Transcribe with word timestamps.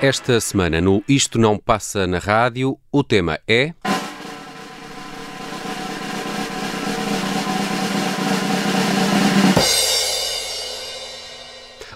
Esta 0.00 0.38
semana 0.40 0.80
no 0.80 1.02
Isto 1.08 1.36
Não 1.38 1.58
Passa 1.58 2.06
na 2.06 2.18
Rádio, 2.18 2.78
o 2.92 3.02
tema 3.02 3.40
é. 3.48 3.74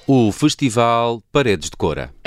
O 0.06 0.32
Festival 0.32 1.22
Paredes 1.30 1.70
de 1.70 1.76
Cora. 1.76 2.19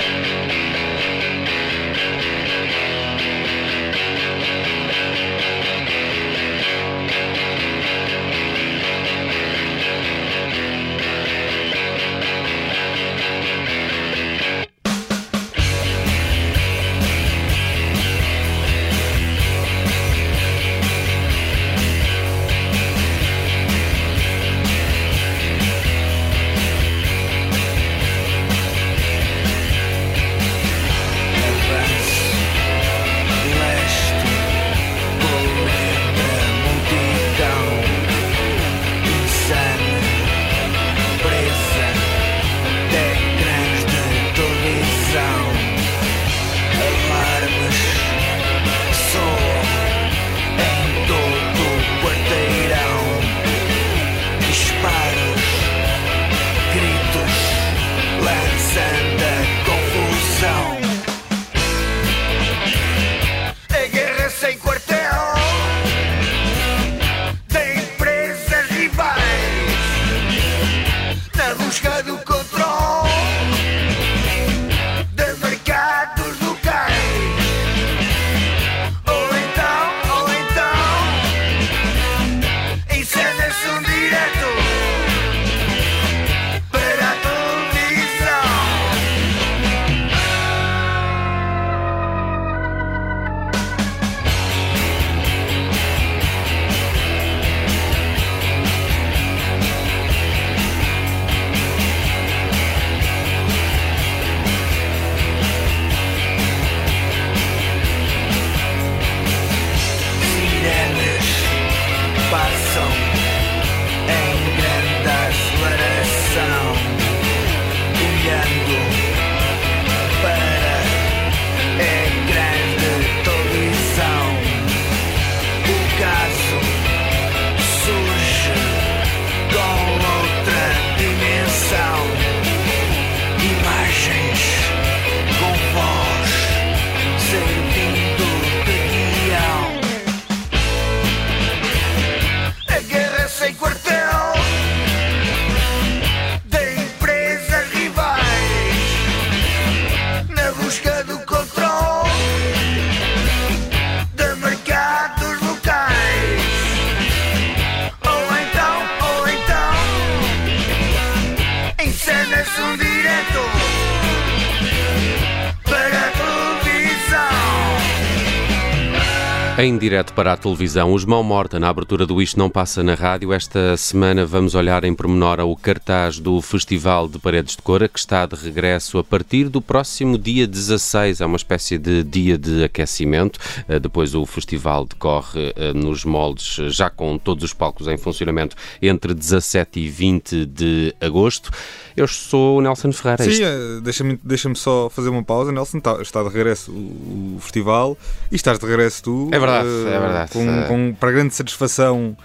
Direto 169.84 170.14
para 170.14 170.32
a 170.32 170.36
televisão, 170.38 170.94
os 170.94 171.04
Mão 171.04 171.22
Morta, 171.22 171.60
na 171.60 171.68
abertura 171.68 172.06
do 172.06 172.22
Isto 172.22 172.38
Não 172.38 172.48
Passa 172.48 172.82
na 172.82 172.94
Rádio. 172.94 173.34
Esta 173.34 173.76
semana 173.76 174.24
vamos 174.24 174.54
olhar 174.54 174.82
em 174.82 174.94
pormenor 174.94 175.38
ao 175.40 175.54
cartaz 175.54 176.18
do 176.18 176.40
Festival 176.40 177.06
de 177.06 177.18
Paredes 177.18 177.54
de 177.54 177.60
Cora, 177.60 177.86
que 177.86 177.98
está 177.98 178.24
de 178.24 178.34
regresso 178.34 178.96
a 178.96 179.04
partir 179.04 179.50
do 179.50 179.60
próximo 179.60 180.16
dia 180.16 180.46
16. 180.46 181.20
É 181.20 181.26
uma 181.26 181.36
espécie 181.36 181.76
de 181.76 182.02
dia 182.02 182.38
de 182.38 182.64
aquecimento. 182.64 183.38
Eh, 183.68 183.78
depois 183.78 184.14
o 184.14 184.24
festival 184.24 184.86
decorre 184.86 185.52
eh, 185.54 185.74
nos 185.74 186.02
moldes, 186.02 186.72
já 186.74 186.88
com 186.88 187.18
todos 187.18 187.44
os 187.44 187.52
palcos 187.52 187.86
em 187.86 187.98
funcionamento, 187.98 188.56
entre 188.80 189.12
17 189.12 189.80
e 189.80 189.88
20 189.90 190.46
de 190.46 190.94
agosto. 190.98 191.50
Eu 191.96 192.08
sou 192.08 192.58
o 192.58 192.60
Nelson 192.60 192.92
Ferreira. 192.92 193.22
Sim, 193.22 193.44
eh, 193.44 193.80
deixa-me 193.82 194.18
deixa 194.22 194.52
só 194.54 194.90
fazer 194.90 195.10
uma 195.10 195.22
pausa. 195.22 195.52
Nelson, 195.52 195.78
está, 195.78 196.02
está 196.02 196.22
de 196.22 196.28
regresso 196.28 196.72
o, 196.72 197.36
o, 197.36 197.40
festival 197.40 197.96
e 198.32 198.36
estás 198.36 198.58
de 198.58 198.66
regresso 198.66 199.02
tu. 199.02 199.28
É 199.30 199.38
verdade, 199.38 199.68
uh, 199.68 199.88
é 199.88 200.00
verdade. 200.00 200.32
Com, 200.32 200.64
com, 200.66 200.94
para 200.94 201.12
grande 201.12 201.34
satisfação 201.34 202.16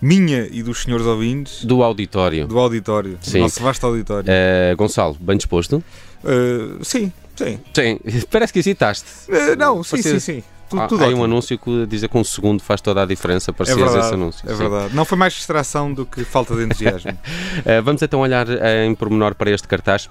minha 0.00 0.46
e 0.50 0.62
dos 0.62 0.82
senhores 0.82 1.06
ouvintes. 1.06 1.64
Do 1.64 1.82
auditório. 1.82 2.46
Do 2.46 2.58
auditório. 2.58 3.18
Sim. 3.20 3.32
Do 3.32 3.38
nosso 3.40 3.62
vasto 3.62 3.86
auditório. 3.86 4.28
Uh, 4.28 4.76
Gonçalo, 4.76 5.16
bem 5.20 5.36
disposto? 5.36 5.82
Uh, 6.22 6.84
sim, 6.84 7.12
sim. 7.34 7.58
Sim, 7.74 7.98
parece 8.30 8.52
que 8.52 8.60
hesitaste. 8.60 9.06
Uh, 9.28 9.56
não, 9.58 9.82
sim, 9.82 10.02
sim, 10.02 10.20
sim. 10.20 10.42
Tudo, 10.68 10.82
ah, 10.82 10.86
tudo 10.86 11.04
há 11.04 11.08
um 11.08 11.22
anúncio 11.22 11.58
que 11.58 11.86
diz 11.86 12.04
que 12.04 12.18
um 12.18 12.24
segundo 12.24 12.62
faz 12.62 12.80
toda 12.80 13.02
a 13.02 13.06
diferença, 13.06 13.52
parecia 13.52 13.80
é 13.80 13.84
verdade, 13.84 14.06
esse 14.06 14.14
anúncio. 14.14 14.50
É 14.50 14.52
sim. 14.52 14.58
verdade. 14.58 14.94
Não 14.94 15.04
foi 15.04 15.16
mais 15.16 15.32
distração 15.32 15.92
do 15.92 16.04
que 16.04 16.24
falta 16.24 16.54
de 16.54 16.64
entusiasmo. 16.64 17.16
Vamos 17.84 18.02
então 18.02 18.20
olhar 18.20 18.46
em 18.84 18.94
pormenor 18.94 19.34
para 19.34 19.50
este 19.50 19.68
cartaz. 19.68 20.08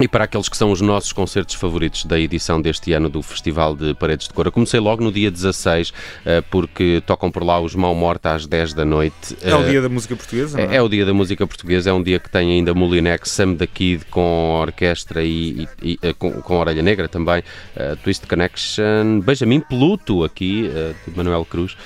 E 0.00 0.06
para 0.06 0.24
aqueles 0.24 0.48
que 0.48 0.56
são 0.56 0.70
os 0.70 0.80
nossos 0.80 1.12
concertos 1.12 1.54
favoritos 1.54 2.04
da 2.04 2.18
edição 2.20 2.60
deste 2.60 2.92
ano 2.92 3.08
do 3.08 3.22
Festival 3.22 3.74
de 3.74 3.94
Paredes 3.94 4.28
de 4.28 4.34
Cora. 4.34 4.50
Comecei 4.50 4.78
logo 4.78 5.02
no 5.02 5.10
dia 5.10 5.30
16, 5.30 5.92
eh, 6.24 6.42
porque 6.50 7.02
tocam 7.06 7.30
por 7.30 7.42
lá 7.42 7.58
os 7.58 7.74
Mão 7.74 7.94
Morta 7.94 8.34
às 8.34 8.46
10 8.46 8.74
da 8.74 8.84
noite. 8.84 9.36
É 9.42 9.54
o 9.54 9.64
dia 9.64 9.80
da 9.80 9.88
música 9.88 10.14
portuguesa, 10.14 10.60
é? 10.60 10.76
É, 10.76 10.82
o 10.82 10.88
dia 10.88 11.06
da 11.06 11.14
música 11.14 11.46
portuguesa, 11.46 11.90
é 11.90 11.92
um 11.92 12.02
dia 12.02 12.18
que 12.18 12.28
tem 12.28 12.52
ainda 12.52 12.74
Molinex, 12.74 13.30
Sam 13.30 13.54
da 13.54 13.66
Kid 13.66 14.04
com 14.10 14.60
orquestra 14.60 15.22
e, 15.24 15.66
e, 15.82 15.92
e 15.92 15.98
eh, 16.02 16.12
com, 16.12 16.30
com 16.42 16.58
Orelha 16.58 16.82
Negra 16.82 17.08
também, 17.08 17.40
uh, 17.40 17.96
Twist 18.04 18.26
Connection, 18.26 19.20
Benjamin 19.20 19.60
Pluto 19.60 20.24
aqui, 20.24 20.70
uh, 20.70 21.10
de 21.10 21.16
Manuel 21.16 21.44
Cruz, 21.46 21.76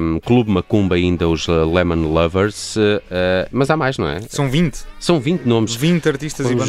um, 0.00 0.20
Clube 0.20 0.50
Macumba 0.50 0.96
ainda 0.96 1.28
os 1.28 1.46
Lemon 1.46 2.12
Lovers, 2.12 2.76
uh, 2.76 2.80
mas 3.52 3.70
há 3.70 3.76
mais, 3.76 3.98
não 3.98 4.08
é? 4.08 4.20
São 4.22 4.48
20. 4.48 4.84
São 4.98 5.20
20 5.20 5.42
nomes. 5.44 5.74
20 5.74 6.08
artistas 6.08 6.50
e 6.50 6.54
bandas. 6.54 6.68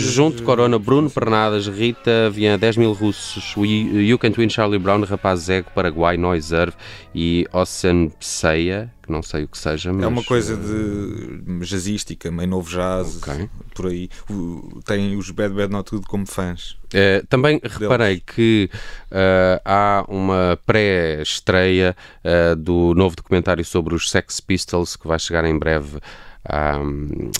Corona, 0.55 0.79
Bruno 0.79 1.09
Pernadas, 1.09 1.67
Rita 1.67 2.29
Vian, 2.29 2.57
10 2.57 2.77
mil 2.77 2.93
russos, 2.93 3.53
You 3.57 4.17
Can 4.17 4.31
Twin, 4.31 4.49
Charlie 4.49 4.79
Brown, 4.79 5.03
Rapaz 5.03 5.49
Ego, 5.49 5.69
Paraguai, 5.75 6.15
Noiserve 6.15 6.77
e 7.13 7.45
Ocean 7.51 8.07
Pseia, 8.21 8.89
que 9.03 9.11
não 9.11 9.21
sei 9.21 9.43
o 9.43 9.49
que 9.49 9.57
seja. 9.57 9.91
Mas... 9.91 10.03
É 10.03 10.07
uma 10.07 10.23
coisa 10.23 10.55
de 10.55 11.59
jazzística, 11.59 12.31
meio 12.31 12.47
novo 12.47 12.69
jazz, 12.69 13.17
okay. 13.17 13.49
por 13.73 13.87
aí. 13.87 14.09
Tem 14.85 15.17
os 15.17 15.29
Bad 15.29 15.53
Bad 15.53 15.73
Not 15.73 15.89
Tudo 15.89 16.07
como 16.07 16.25
fãs. 16.25 16.77
Uh, 16.85 17.27
também 17.27 17.59
deles. 17.59 17.75
reparei 17.75 18.23
que 18.25 18.69
uh, 19.11 19.59
há 19.65 20.05
uma 20.07 20.57
pré-estreia 20.65 21.97
uh, 22.23 22.55
do 22.55 22.93
novo 22.95 23.17
documentário 23.17 23.65
sobre 23.65 23.93
os 23.93 24.09
Sex 24.09 24.39
Pistols 24.39 24.95
que 24.95 25.05
vai 25.05 25.19
chegar 25.19 25.43
em 25.43 25.59
breve 25.59 25.99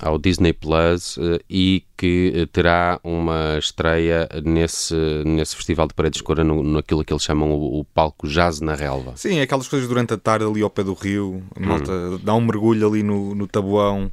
ao 0.01 0.17
Disney 0.17 0.53
Plus 0.53 1.17
uh, 1.17 1.39
e 1.49 1.83
que 1.95 2.33
uh, 2.35 2.47
terá 2.47 2.99
uma 3.03 3.57
estreia 3.57 4.27
nesse, 4.43 4.95
nesse 5.25 5.55
Festival 5.55 5.87
de 5.87 5.93
Paredes 5.93 6.17
de 6.17 6.23
Cora, 6.23 6.43
no, 6.43 6.63
naquilo 6.63 7.03
que 7.03 7.13
eles 7.13 7.23
chamam 7.23 7.51
o, 7.51 7.79
o, 7.79 7.85
palco 7.85 8.27
Jazz 8.27 8.61
na 8.61 8.75
Relva. 8.75 9.13
Sim, 9.15 9.39
aquelas 9.39 9.67
coisas 9.67 9.87
durante 9.87 10.13
a 10.13 10.17
tarde 10.17 10.45
ali 10.45 10.61
ao 10.61 10.69
pé 10.69 10.83
do 10.83 10.93
rio, 10.93 11.43
hum. 11.57 12.19
dá 12.23 12.33
um 12.33 12.41
mergulho 12.41 12.87
ali 12.87 13.03
no, 13.03 13.35
no 13.35 13.47
tabuão, 13.47 14.11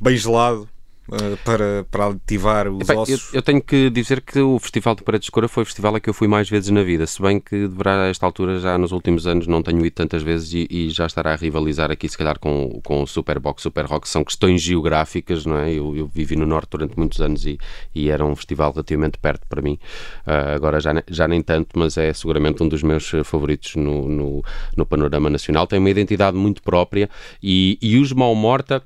bem 0.00 0.16
gelado. 0.16 0.68
Eh, 1.12 1.36
para, 1.44 1.84
para 1.90 2.06
ativar 2.08 2.68
os 2.68 2.88
Epá, 2.88 3.00
ossos? 3.00 3.32
Eu, 3.32 3.38
eu, 3.38 3.42
tenho 3.42 3.60
que 3.60 3.90
dizer 3.90 4.20
que 4.20 4.38
o 4.38 4.58
Festival 4.58 4.94
de 4.94 5.02
Paredes 5.02 5.26
de 5.26 5.32
Cora 5.32 5.48
foi 5.48 5.64
o 5.64 5.66
festival 5.66 5.96
a 5.96 6.00
que 6.00 6.08
eu 6.08 6.14
fui 6.14 6.28
mais 6.28 6.48
vezes 6.48 6.70
na 6.70 6.82
vida, 6.82 7.06
se 7.06 7.20
bem 7.20 7.40
que 7.40 7.66
deverá, 7.66 8.04
a 8.04 8.08
esta 8.08 8.24
altura, 8.26 8.60
já 8.60 8.78
nos 8.78 8.92
últimos 8.92 9.26
anos, 9.26 9.46
não 9.46 9.62
tenho 9.62 9.84
ido 9.84 9.94
tantas 9.94 10.22
vezes 10.22 10.52
e, 10.52 10.68
e 10.70 10.90
já 10.90 11.06
estará 11.06 11.32
a 11.32 11.36
rivalizar 11.36 11.90
aqui, 11.90 12.08
se 12.08 12.16
calhar, 12.16 12.38
com, 12.38 12.80
com 12.84 13.02
o 13.02 13.06
Superbox, 13.06 13.62
Super 13.62 13.86
Rock. 13.86 14.08
São 14.08 14.22
questões 14.22 14.62
geográficas, 14.62 15.44
não 15.44 15.58
é? 15.58 15.72
Eu, 15.72 15.96
eu 15.96 16.06
vivi 16.06 16.36
no 16.36 16.46
Norte 16.46 16.70
durante 16.70 16.96
muitos 16.96 17.20
anos 17.20 17.44
e, 17.44 17.58
e 17.94 18.08
era 18.08 18.24
um 18.24 18.36
festival 18.36 18.70
relativamente 18.72 19.18
perto 19.18 19.46
para 19.48 19.60
mim. 19.60 19.78
Uh, 20.26 20.54
agora 20.54 20.78
já, 20.78 21.02
já 21.08 21.26
nem 21.26 21.42
tanto, 21.42 21.76
mas 21.76 21.96
é 21.96 22.12
seguramente 22.12 22.62
um 22.62 22.68
dos 22.68 22.82
meus 22.82 23.10
favoritos 23.24 23.74
no, 23.74 24.08
no, 24.08 24.44
no 24.76 24.86
panorama 24.86 25.28
nacional. 25.28 25.66
Tem 25.66 25.78
uma 25.78 25.90
identidade 25.90 26.36
muito 26.36 26.62
própria 26.62 27.10
e, 27.42 27.78
e 27.82 27.98
os 27.98 28.12
Mal 28.12 28.34
Morta 28.34 28.82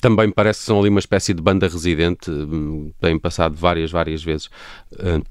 também 0.00 0.30
parece 0.30 0.60
que 0.60 0.66
são 0.66 0.80
ali 0.80 0.88
uma 0.88 1.00
espécie 1.00 1.34
de 1.34 1.42
banda 1.42 1.66
residente, 1.66 2.30
hum, 2.30 2.92
têm 3.00 3.18
passado 3.18 3.56
várias, 3.56 3.90
várias 3.90 4.22
vezes 4.22 4.46
uh, 4.92 5.22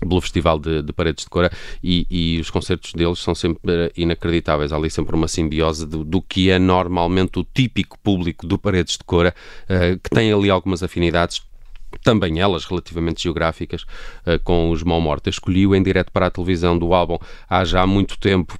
pelo 0.00 0.20
Festival 0.20 0.58
de, 0.58 0.82
de, 0.82 0.92
Paredes 0.92 1.24
de 1.24 1.30
Cora 1.30 1.50
e, 1.82 2.06
e, 2.10 2.40
os 2.40 2.50
concertos 2.50 2.92
deles 2.92 3.18
são 3.18 3.34
sempre 3.34 3.92
inacreditáveis. 3.96 4.72
Há 4.72 4.76
ali 4.76 4.90
sempre 4.90 5.14
uma 5.14 5.26
simbiose 5.26 5.86
do, 5.86 6.04
do 6.04 6.20
que 6.20 6.50
é 6.50 6.58
normalmente 6.58 7.38
o 7.38 7.44
típico 7.44 7.98
público 7.98 8.46
do 8.46 8.58
Paredes 8.58 8.96
de 8.98 9.04
Cora, 9.04 9.34
uh, 9.64 9.98
que 9.98 10.10
tem 10.10 10.32
ali 10.32 10.50
algumas 10.50 10.82
afinidades 10.82 11.42
também 12.02 12.40
elas 12.40 12.64
relativamente 12.64 13.22
geográficas, 13.22 13.82
uh, 13.82 14.38
com 14.44 14.70
os 14.70 14.82
Mão 14.82 15.00
Morta. 15.00 15.30
Escolhi-o 15.30 15.74
em 15.74 15.82
direto 15.82 16.12
para 16.12 16.26
a 16.26 16.30
televisão 16.30 16.78
do 16.78 16.94
álbum 16.94 17.18
há 17.48 17.64
já 17.64 17.86
muito 17.86 18.18
tempo 18.18 18.58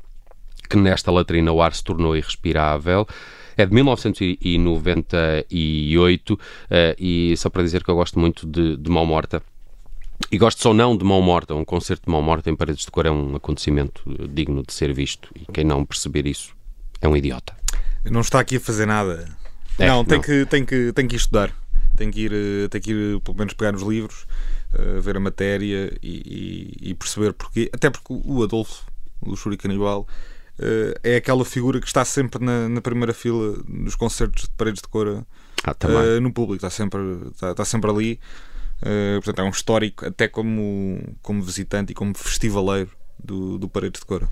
que 0.69 0.77
nesta 0.77 1.13
latrina 1.13 1.53
o 1.53 1.63
ar 1.63 1.75
se 1.75 1.85
tornou 1.85 2.17
irrespirável. 2.17 3.07
É 3.57 3.65
de 3.65 3.75
1998 3.75 6.35
uh, 6.35 6.39
eh, 6.71 6.97
e 6.99 7.35
só 7.37 7.49
para 7.49 7.63
dizer 7.63 7.83
que 7.83 7.91
eu 7.91 7.95
gosto 7.95 8.19
muito 8.19 8.47
de, 8.47 8.77
de 8.77 8.91
Mão 8.91 9.07
Morta. 9.07 9.43
E 10.31 10.39
gosto 10.39 10.63
só 10.63 10.75
não 10.75 10.97
de 10.97 11.05
Mão 11.05 11.23
Morta. 11.23 11.55
Um 11.55 11.65
concerto 11.65 12.07
de 12.07 12.13
Mão 12.13 12.23
Morta 12.23 12.51
em 12.51 12.57
Paredes 12.57 12.85
de 12.85 12.91
Cor 12.91 13.07
é 13.07 13.11
um 13.11 13.37
acontecimento 13.37 14.03
eh, 14.09 14.27
digno 14.29 14.63
de 14.67 14.73
ser 14.73 14.93
visto. 14.93 15.31
E 15.35 15.47
quem 15.53 15.65
não 15.65 15.85
perceber 15.85 16.27
isso 16.27 16.55
é 17.01 17.09
um 17.09 17.17
idiota. 17.17 17.55
Não 18.05 18.21
está 18.21 18.41
aqui 18.41 18.57
a 18.57 18.61
fazer 18.61 18.87
nada. 18.87 19.29
É, 19.79 19.87
não, 19.87 20.05
tem, 20.05 20.19
não. 20.19 20.25
Que, 20.25 20.47
tem, 20.47 20.65
que, 20.65 20.93
tem 20.93 21.07
que 21.07 21.15
ir 21.15 21.19
estudar. 21.19 21.55
Tem 21.97 22.11
que 22.11 22.21
ir, 22.21 22.33
eh, 22.33 22.69
tem 22.69 22.81
que 22.81 22.93
ir 22.93 23.21
pelo 23.21 23.37
menos 23.37 23.55
pegar 23.55 23.73
nos 23.73 23.83
livros, 23.83 24.27
uh, 24.75 25.01
ver 25.01 25.17
a 25.17 25.21
matéria 25.21 25.97
e, 26.03 26.73
e, 26.83 26.91
e, 26.91 26.95
perceber 26.95 27.33
porquê. 27.33 27.71
Até 27.73 27.89
porque 27.89 28.09
o 28.11 28.43
Adolfo, 28.43 28.85
o 29.23 29.35
Shuri 29.35 29.57
Canibal, 29.57 30.07
é 31.03 31.17
aquela 31.17 31.45
figura 31.45 31.81
que 31.81 31.87
está 31.87 32.05
sempre 32.05 32.43
na, 32.43 32.69
na, 32.69 32.81
primeira 32.81 33.13
fila 33.13 33.59
nos 33.69 33.95
concertos 33.95 34.45
de 34.45 34.51
paredes 34.51 34.81
de 34.81 34.89
cor 34.89 35.27
ah, 35.65 35.77
uh, 35.85 36.21
no 36.21 36.33
público, 36.33 36.67
está 36.67 36.71
sempre, 36.71 37.01
está, 37.33 37.51
está 37.51 37.65
sempre 37.65 37.91
ali. 37.91 38.21
Uh, 38.81 39.21
portanto, 39.23 39.41
é 39.41 39.45
um 39.45 39.51
histórico, 39.51 40.07
até 40.07 40.29
como, 40.29 41.17
como 41.23 41.43
visitante 41.43 41.93
e 41.93 41.95
como 41.95 42.17
festivaleiro 42.17 42.91
do, 43.23 43.59
do 43.59 43.69
Paredes 43.69 44.01
de 44.01 44.07
Cora. 44.07 44.29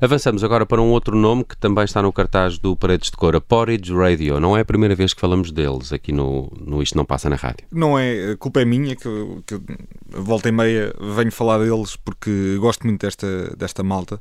Avançamos 0.00 0.44
agora 0.44 0.64
para 0.64 0.80
um 0.80 0.90
outro 0.90 1.16
nome 1.16 1.44
que 1.44 1.56
também 1.56 1.84
está 1.84 2.00
no 2.00 2.12
cartaz 2.12 2.56
do 2.56 2.76
Paredes 2.76 3.10
de 3.10 3.16
Cora, 3.16 3.40
Porridge 3.40 3.92
Radio. 3.92 4.38
Não 4.38 4.56
é 4.56 4.60
a 4.60 4.64
primeira 4.64 4.94
vez 4.94 5.12
que 5.12 5.20
falamos 5.20 5.50
deles 5.50 5.92
aqui 5.92 6.12
no, 6.12 6.52
no 6.60 6.80
Isto 6.80 6.96
Não 6.96 7.04
Passa 7.04 7.28
na 7.28 7.34
Rádio. 7.34 7.66
Não 7.72 7.98
é, 7.98 8.32
a 8.32 8.36
culpa 8.36 8.60
é 8.60 8.64
minha, 8.64 8.94
que, 8.94 9.08
que 9.44 9.60
volta 10.08 10.48
e 10.48 10.52
meia 10.52 10.94
venho 11.16 11.32
falar 11.32 11.58
deles 11.58 11.96
porque 11.96 12.56
gosto 12.60 12.86
muito 12.86 13.00
desta, 13.00 13.56
desta 13.56 13.82
malta. 13.82 14.20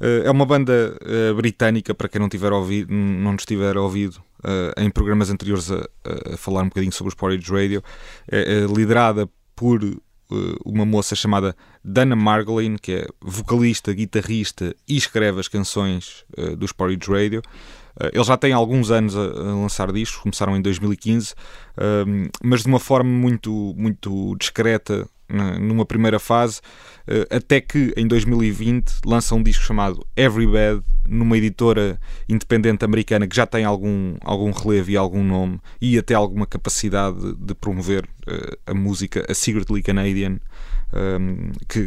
Eh, 0.00 0.22
é 0.24 0.30
uma 0.30 0.46
banda 0.46 0.96
eh, 1.02 1.32
britânica, 1.34 1.94
para 1.94 2.08
quem 2.08 2.20
não, 2.20 2.28
tiver 2.28 2.52
ouvido, 2.52 2.92
não 2.92 3.32
nos 3.32 3.44
tiver 3.44 3.76
ouvido 3.76 4.22
eh, 4.44 4.74
em 4.78 4.90
programas 4.90 5.28
anteriores 5.28 5.70
a, 5.70 5.86
a, 6.32 6.36
falar 6.38 6.62
um 6.62 6.68
bocadinho 6.68 6.92
sobre 6.92 7.08
os 7.08 7.14
Porridge 7.14 7.52
Radio, 7.52 7.82
é, 8.30 8.60
é 8.60 8.66
liderada 8.66 9.28
por 9.54 9.80
uma 10.64 10.84
moça 10.84 11.14
chamada 11.14 11.56
Dana 11.82 12.14
Margolin, 12.14 12.76
que 12.76 12.92
é 12.92 13.06
vocalista, 13.20 13.92
guitarrista 13.92 14.74
e 14.86 14.96
escreve 14.96 15.40
as 15.40 15.48
canções 15.48 16.24
uh, 16.36 16.56
dos 16.56 16.72
Porridge 16.72 17.10
Radio. 17.10 17.40
Uh, 17.96 18.10
eles 18.12 18.26
já 18.26 18.36
têm 18.36 18.52
alguns 18.52 18.90
anos 18.90 19.16
a, 19.16 19.22
a, 19.22 19.54
lançar 19.54 19.90
discos, 19.92 20.20
começaram 20.20 20.56
em 20.56 20.62
2015, 20.62 21.32
uh, 21.32 22.30
mas 22.42 22.62
de 22.62 22.68
uma 22.68 22.78
forma 22.78 23.10
muito, 23.10 23.74
muito 23.76 24.36
discreta 24.36 25.08
numa 25.28 25.84
primeira 25.84 26.18
fase, 26.18 26.60
eh, 27.06 27.26
até 27.30 27.60
que 27.60 27.92
em 27.96 28.06
2020 28.06 29.00
lança 29.04 29.34
um 29.34 29.42
disco 29.42 29.64
chamado 29.64 30.06
Every 30.16 30.46
Bad, 30.46 30.82
numa 31.06 31.36
editora 31.36 31.98
independente 32.28 32.84
americana 32.84 33.26
que 33.26 33.34
já 33.34 33.46
tem 33.46 33.64
algum, 33.64 34.16
algum 34.20 34.50
relevo 34.50 34.90
e 34.90 34.96
algum 34.96 35.24
nome 35.24 35.58
e 35.80 35.98
até 35.98 36.14
alguma 36.14 36.46
capacidade 36.46 37.34
de 37.36 37.54
promover 37.54 38.04
uh, 38.04 38.58
a 38.66 38.74
música, 38.74 39.24
a 39.28 39.34
Secretly 39.34 39.82
Canadian, 39.82 40.38
ehm, 40.92 41.50
que, 41.66 41.86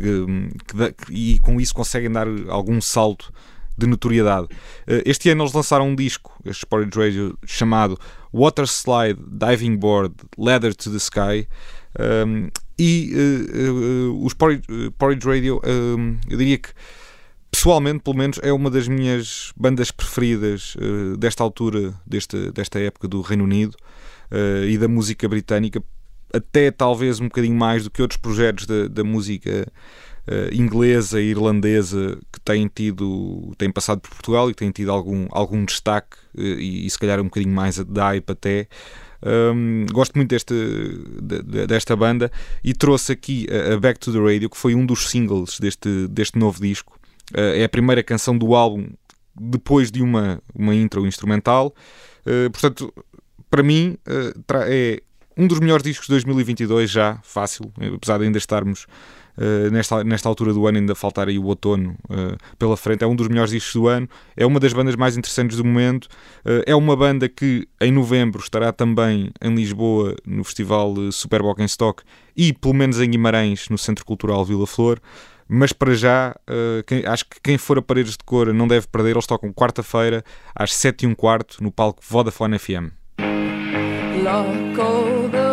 que 0.67 0.75
dá, 0.75 0.91
e 1.09 1.37
com 1.39 1.61
isso 1.61 1.73
conseguem 1.73 2.11
dar 2.11 2.27
algum 2.49 2.81
salto 2.81 3.31
de 3.77 3.85
notoriedade. 3.85 4.47
Uh, 4.87 5.01
este 5.05 5.29
ano 5.29 5.43
eles 5.43 5.53
lançaram 5.53 5.87
um 5.87 5.95
disco, 5.95 6.31
este 6.45 6.61
Sportage 6.61 6.97
Radio, 6.97 7.37
chamado 7.45 7.97
Water 8.33 8.65
Slide 8.65 9.19
Diving 9.27 9.77
Board 9.77 10.15
Leather 10.37 10.73
to 10.73 10.89
the 10.89 10.97
Sky. 10.97 11.47
Um, 11.99 12.45
ehm, 12.45 12.49
e 12.81 13.13
uh, 13.13 14.11
uh, 14.11 14.25
os 14.25 14.33
Porridge, 14.33 14.63
Porridge 14.97 15.27
Radio, 15.27 15.61
eu 16.29 16.37
diria 16.37 16.57
que 16.57 16.69
pessoalmente, 17.51 17.99
pelo 17.99 18.17
menos, 18.17 18.39
é 18.41 18.51
uma 18.51 18.71
das 18.71 18.87
minhas 18.87 19.51
bandas 19.55 19.91
preferidas 19.91 20.75
uh, 20.75 21.17
desta 21.17 21.43
altura, 21.43 21.93
desta, 22.07 22.51
desta 22.51 22.79
época 22.79 23.07
do 23.07 23.21
Reino 23.21 23.43
Unido 23.43 23.75
uh, 24.31 24.65
e 24.65 24.77
da 24.77 24.87
música 24.87 25.27
britânica, 25.27 25.83
até 26.33 26.71
talvez 26.71 27.19
um 27.19 27.25
bocadinho 27.25 27.55
mais 27.55 27.83
do 27.83 27.91
que 27.91 28.01
outros 28.01 28.17
projetos 28.17 28.65
da, 28.65 28.87
da 28.87 29.03
música 29.03 29.67
uh, 30.27 30.55
inglesa 30.55 31.21
e 31.21 31.25
irlandesa 31.25 32.17
que 32.31 32.39
têm 32.39 32.67
tido, 32.73 33.53
têm 33.57 33.69
passado 33.69 33.99
por 33.99 34.09
Portugal 34.11 34.49
e 34.49 34.55
têm 34.55 34.71
tido 34.71 34.89
algum, 34.89 35.27
algum 35.29 35.65
destaque 35.65 36.17
e, 36.35 36.85
e, 36.85 36.89
se 36.89 36.97
calhar 36.97 37.19
um 37.19 37.25
bocadinho 37.25 37.53
mais 37.53 37.77
da 37.77 38.05
hype 38.05 38.31
até. 38.31 38.67
Um, 39.23 39.85
gosto 39.91 40.15
muito 40.15 40.29
deste, 40.29 40.53
de, 41.21 41.67
desta 41.67 41.95
banda 41.95 42.31
e 42.63 42.73
trouxe 42.73 43.11
aqui 43.11 43.47
a, 43.49 43.77
Back 43.77 43.99
to 43.99 44.11
the 44.11 44.19
Radio, 44.19 44.49
que 44.49 44.57
foi 44.57 44.73
um 44.73 44.85
dos 44.85 45.09
singles 45.09 45.59
deste, 45.59 46.07
deste 46.07 46.37
novo 46.37 46.61
disco. 46.61 46.99
Uh, 47.31 47.55
é 47.55 47.63
a 47.63 47.69
primeira 47.69 48.03
canção 48.03 48.37
do 48.37 48.55
álbum 48.55 48.87
depois 49.39 49.91
de 49.91 50.01
uma, 50.01 50.41
uma 50.53 50.75
intro 50.75 51.05
instrumental. 51.05 51.73
Uh, 52.25 52.49
portanto, 52.51 52.93
para 53.49 53.63
mim, 53.63 53.97
uh, 54.07 54.53
é 54.65 55.01
um 55.37 55.47
dos 55.47 55.59
melhores 55.59 55.83
discos 55.83 56.07
de 56.07 56.13
2022 56.13 56.89
já, 56.89 57.19
fácil, 57.23 57.71
apesar 57.95 58.17
de 58.17 58.25
ainda 58.25 58.37
estarmos 58.37 58.85
nesta, 59.71 60.03
nesta 60.03 60.29
altura 60.29 60.53
do 60.53 60.67
ano, 60.67 60.77
ainda 60.79 60.95
faltar 60.95 61.27
aí 61.27 61.39
o 61.39 61.45
outono 61.45 61.95
uh, 62.09 62.37
pela 62.57 62.77
frente. 62.77 63.03
É 63.03 63.07
um 63.07 63.15
dos 63.15 63.27
melhores 63.27 63.51
discos 63.51 63.73
do 63.73 63.87
ano, 63.87 64.07
é 64.35 64.45
uma 64.45 64.59
das 64.59 64.73
bandas 64.73 64.95
mais 64.95 65.17
interessantes 65.17 65.57
do 65.57 65.65
momento. 65.65 66.05
Uh, 66.45 66.63
é 66.65 66.75
uma 66.75 66.95
banda 66.95 67.27
que 67.27 67.67
em 67.79 67.91
novembro 67.91 68.41
estará 68.41 68.71
também 68.71 69.31
em 69.41 69.55
Lisboa 69.55 70.15
no 70.25 70.43
Festival 70.43 70.93
Super 71.11 71.41
Stock 71.65 72.03
e 72.35 72.53
pelo 72.53 72.73
menos 72.73 72.99
em 72.99 73.09
Guimarães 73.09 73.69
no 73.69 73.77
Centro 73.77 74.05
Cultural 74.05 74.43
Vila 74.45 74.67
Flor. 74.67 74.99
Mas 75.53 75.73
para 75.73 75.93
já, 75.93 76.33
quem, 76.87 77.05
acho 77.05 77.25
que 77.25 77.35
quem 77.43 77.57
for 77.57 77.77
a 77.77 77.81
Paredes 77.81 78.13
de 78.13 78.23
Cor 78.23 78.53
não 78.53 78.69
deve 78.69 78.87
perder. 78.87 79.11
Eles 79.11 79.27
tocam 79.27 79.51
quarta-feira 79.51 80.23
às 80.55 80.73
7 80.73 81.03
e 81.03 81.07
um 81.07 81.13
quarto 81.13 81.61
no 81.61 81.69
palco 81.69 82.01
Vodafone 82.07 82.57
FM. 82.57 82.93
Lock 84.23 85.50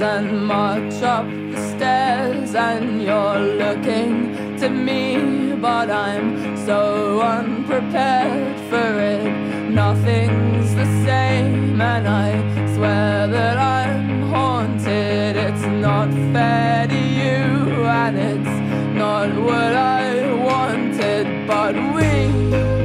and 0.00 0.46
march 0.46 1.02
up 1.02 1.26
the 1.26 1.62
stairs 1.74 2.54
and 2.54 3.02
you're 3.02 3.38
looking 3.38 4.56
to 4.58 4.68
me 4.68 5.54
but 5.54 5.90
I'm 5.90 6.56
so 6.66 7.20
unprepared 7.20 8.58
for 8.70 9.00
it 9.00 9.24
nothing's 9.70 10.74
the 10.74 10.88
same 11.06 11.80
and 11.80 12.06
I 12.08 12.30
swear 12.74 13.26
that 13.28 13.56
I'm 13.58 14.30
haunted 14.32 15.36
it's 15.36 15.62
not 15.62 16.10
fair 16.32 16.86
to 16.86 16.94
you, 16.96 17.86
and 17.86 18.18
it's 18.18 18.96
not 18.96 19.28
what 19.40 19.74
I 19.74 20.32
wanted, 20.32 21.46
but 21.46 21.74
we. 21.94 22.75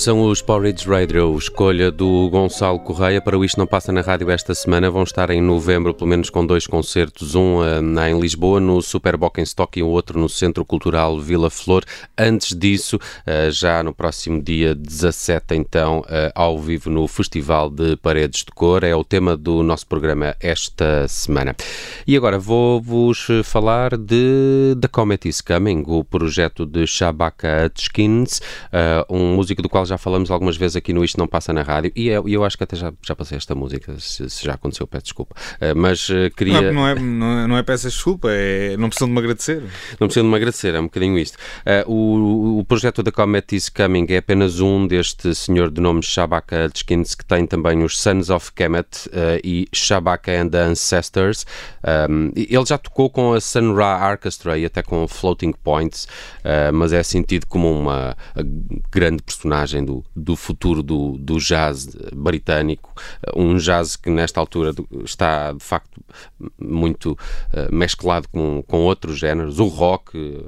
São 0.00 0.22
os 0.22 0.40
Porridge 0.40 0.88
Radio, 0.88 1.36
escolha 1.36 1.90
do 1.90 2.30
Gonçalo 2.30 2.80
Correia 2.80 3.20
para 3.20 3.36
o 3.36 3.44
Isto 3.44 3.58
Não 3.58 3.66
Passa 3.66 3.92
na 3.92 4.00
Rádio 4.00 4.30
esta 4.30 4.54
semana. 4.54 4.90
Vão 4.90 5.02
estar 5.02 5.28
em 5.28 5.42
novembro, 5.42 5.92
pelo 5.92 6.08
menos 6.08 6.30
com 6.30 6.46
dois 6.46 6.66
concertos, 6.66 7.34
um 7.34 7.58
uh, 7.58 8.06
em 8.08 8.18
Lisboa, 8.18 8.58
no 8.58 8.80
Super 8.80 9.16
Stock 9.40 9.78
e 9.78 9.82
o 9.82 9.88
outro 9.88 10.18
no 10.18 10.26
Centro 10.26 10.64
Cultural 10.64 11.20
Vila 11.20 11.50
Flor. 11.50 11.84
Antes 12.16 12.56
disso, 12.56 12.96
uh, 12.96 13.50
já 13.50 13.82
no 13.82 13.92
próximo 13.92 14.42
dia 14.42 14.74
17, 14.74 15.54
então, 15.54 15.98
uh, 15.98 16.32
ao 16.34 16.58
vivo 16.58 16.88
no 16.88 17.06
Festival 17.06 17.68
de 17.68 17.94
Paredes 17.96 18.42
de 18.42 18.52
Cor. 18.52 18.82
É 18.84 18.96
o 18.96 19.04
tema 19.04 19.36
do 19.36 19.62
nosso 19.62 19.86
programa 19.86 20.34
esta 20.40 21.06
semana. 21.08 21.54
E 22.06 22.16
agora 22.16 22.38
vou-vos 22.38 23.26
falar 23.44 23.98
de 23.98 24.74
The 24.80 24.88
Comet 24.88 25.28
is 25.28 25.42
Coming, 25.42 25.84
o 25.86 26.02
projeto 26.02 26.64
de 26.64 26.86
Shabaka 26.86 27.66
Atkins, 27.66 28.40
um 29.06 29.34
músico 29.34 29.60
do 29.60 29.68
qual 29.68 29.89
já 29.90 29.98
falamos 29.98 30.30
algumas 30.30 30.56
vezes 30.56 30.76
aqui 30.76 30.92
no 30.92 31.04
Isto 31.04 31.18
Não 31.18 31.26
Passa 31.26 31.52
na 31.52 31.62
Rádio, 31.62 31.92
e 31.94 32.08
eu, 32.08 32.28
eu 32.28 32.44
acho 32.44 32.56
que 32.56 32.64
até 32.64 32.76
já, 32.76 32.92
já 33.02 33.14
passei 33.14 33.36
esta 33.36 33.54
música, 33.54 33.94
se, 33.98 34.30
se 34.30 34.44
já 34.44 34.54
aconteceu, 34.54 34.86
peço 34.86 35.04
desculpa. 35.04 35.34
Uh, 35.56 35.76
mas 35.76 36.08
uh, 36.08 36.30
queria. 36.36 36.60
Não, 36.60 36.72
não, 36.72 36.88
é, 36.88 36.94
não, 36.94 37.38
é, 37.38 37.46
não 37.46 37.58
é 37.58 37.62
peça 37.62 37.88
desculpa, 37.88 38.28
é, 38.30 38.76
não 38.76 38.88
precisam 38.88 39.08
de 39.08 39.14
me 39.14 39.18
agradecer. 39.18 39.62
Não 39.98 40.06
precisam 40.06 40.24
de 40.24 40.30
me 40.30 40.36
agradecer, 40.36 40.74
é 40.74 40.80
um 40.80 40.84
bocadinho 40.84 41.18
isto. 41.18 41.36
Uh, 41.36 41.92
o, 41.92 42.58
o 42.60 42.64
projeto 42.64 43.02
da 43.02 43.10
Comet 43.10 43.54
is 43.54 43.68
Coming 43.68 44.06
é 44.08 44.18
apenas 44.18 44.60
um 44.60 44.86
deste 44.86 45.34
senhor 45.34 45.70
de 45.70 45.80
nome 45.80 46.02
Shabaka 46.02 46.64
Adkins, 46.66 47.14
que 47.14 47.24
tem 47.24 47.46
também 47.46 47.82
os 47.82 48.00
Sons 48.00 48.30
of 48.30 48.52
Kemet 48.52 49.10
e 49.42 49.66
Shabaka 49.72 50.32
and 50.32 50.50
the 50.50 50.62
Ancestors. 50.62 51.44
Um, 52.08 52.30
ele 52.36 52.64
já 52.64 52.78
tocou 52.78 53.10
com 53.10 53.32
a 53.32 53.40
Sun 53.40 53.74
Ra 53.74 54.10
Orchestra 54.10 54.56
e 54.56 54.64
até 54.64 54.82
com 54.82 55.06
Floating 55.08 55.52
Points, 55.52 56.06
mas 56.72 56.92
é 56.92 57.02
sentido 57.02 57.46
como 57.46 57.70
uma 57.70 58.16
grande 58.90 59.22
personagem 59.22 59.79
do, 59.84 60.04
do 60.14 60.36
futuro 60.36 60.82
do, 60.82 61.16
do 61.18 61.38
jazz 61.38 61.88
britânico, 62.14 62.94
um 63.34 63.56
jazz 63.56 63.96
que 63.96 64.10
nesta 64.10 64.40
altura 64.40 64.74
está 65.04 65.52
de 65.52 65.62
facto 65.62 66.00
muito 66.58 67.12
uh, 67.12 67.74
mesclado 67.74 68.28
com, 68.28 68.62
com 68.66 68.80
outros 68.80 69.18
géneros, 69.18 69.58
o 69.58 69.66
rock, 69.66 70.42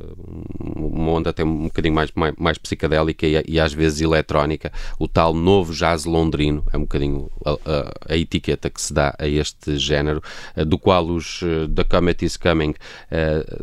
uma 0.59 1.13
onda 1.13 1.31
até 1.31 1.45
um 1.45 1.65
bocadinho 1.65 1.95
mais, 1.95 2.11
mais, 2.15 2.35
mais 2.39 2.59
psicadélica 2.59 3.27
e, 3.27 3.43
e, 3.47 3.61
às 3.61 3.73
vezes 3.73 4.01
eletrónica, 4.01 4.73
o 4.99 5.07
tal 5.07 5.35
novo 5.35 5.73
jazz 5.73 6.05
londrino, 6.05 6.65
é 6.73 6.77
um 6.77 6.83
bocadinho 6.83 7.31
a, 7.45 7.51
a, 7.51 8.15
a 8.15 8.17
etiqueta 8.17 8.71
que 8.71 8.81
se 8.81 8.93
dá 8.93 9.15
a 9.19 9.27
este 9.27 9.77
género, 9.79 10.23
uh, 10.57 10.65
do 10.65 10.79
qual 10.79 11.07
os 11.07 11.43
uh, 11.43 11.69
The 11.69 11.85
Comet 11.85 12.25
is 12.25 12.37
Coming 12.37 12.75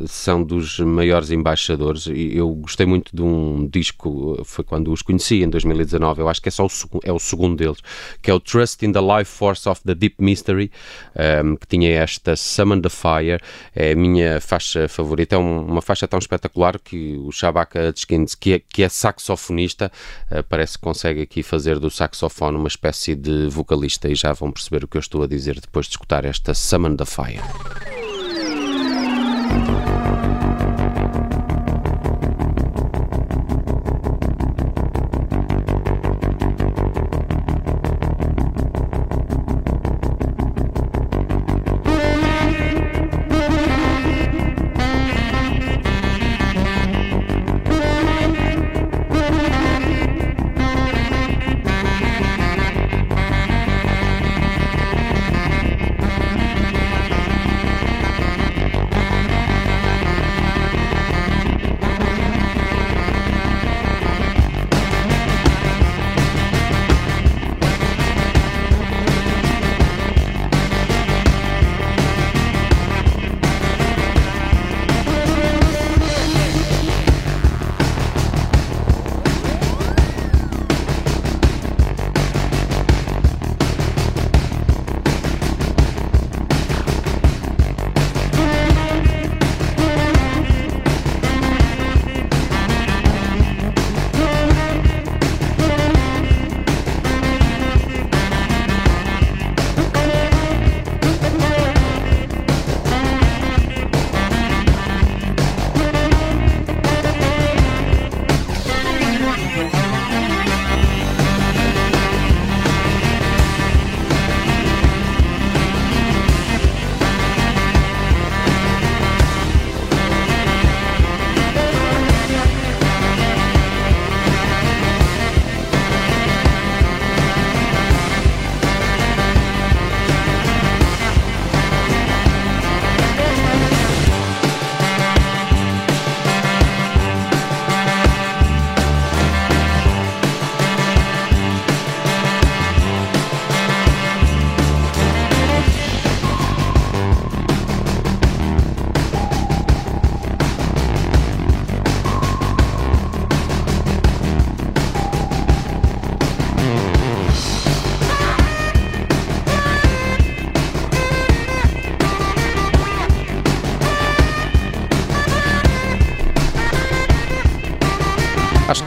são 0.07 0.43
dos 0.43 0.79
maiores 0.79 1.31
embaixadores. 1.31 2.07
Eu 2.07 2.49
gostei 2.55 2.85
muito 2.85 3.15
de 3.15 3.21
um 3.21 3.67
disco, 3.67 4.41
foi 4.45 4.63
quando 4.63 4.91
os 4.91 5.01
conheci 5.01 5.43
em 5.43 5.49
2019, 5.63 6.21
eu 6.21 6.29
acho 6.29 6.41
que 6.41 6.49
é 6.49 6.51
só 6.51 6.65
o, 6.65 6.69
é 7.03 7.11
o 7.11 7.19
segundo 7.19 7.57
deles, 7.57 7.79
que 8.21 8.29
é 8.29 8.33
o 8.33 8.39
Trust 8.39 8.85
in 8.85 8.91
the 8.91 8.99
Life 8.99 9.31
Force 9.31 9.67
of 9.67 9.81
the 9.83 9.93
Deep 9.93 10.15
Mystery, 10.19 10.71
um, 11.15 11.21
ehm, 11.21 11.55
que 11.55 11.67
tinha 11.67 11.91
esta 11.91 12.35
Summon 12.35 12.81
the 12.81 12.89
Fire, 12.89 13.39
é 13.75 13.91
a 13.91 13.95
minha 13.95 14.41
faixa 14.41 14.87
favorita, 14.87 15.35
é 15.35 15.37
um, 15.37 15.65
uma 15.65 15.81
faixa 15.81 16.07
tão 16.07 16.19
espetacular 16.19 16.79
que 16.79 17.17
o 17.17 17.31
Shabaka 17.31 17.89
Atskins, 17.89 18.35
que 18.35 18.53
é, 18.53 18.59
que 18.59 18.83
é 18.83 18.89
saxofonista, 18.89 19.91
uh, 20.31 20.43
parece 20.43 20.77
que 20.77 20.83
consegue 20.83 21.21
aqui 21.21 21.43
fazer 21.43 21.79
do 21.79 21.89
saxofone 21.89 22.57
uma 22.57 22.67
espécie 22.67 23.15
de 23.15 23.47
vocalista 23.49 24.09
e 24.09 24.15
já 24.15 24.33
vão 24.33 24.51
perceber 24.51 24.83
o 24.83 24.87
que 24.87 24.97
eu 24.97 25.01
estou 25.01 25.23
a 25.23 25.27
dizer 25.27 25.59
depois 25.59 25.85
de 25.85 25.93
escutar 25.93 26.25
esta 26.25 26.53
Summon 26.53 26.95
the 26.95 27.05
Fire. 27.05 27.39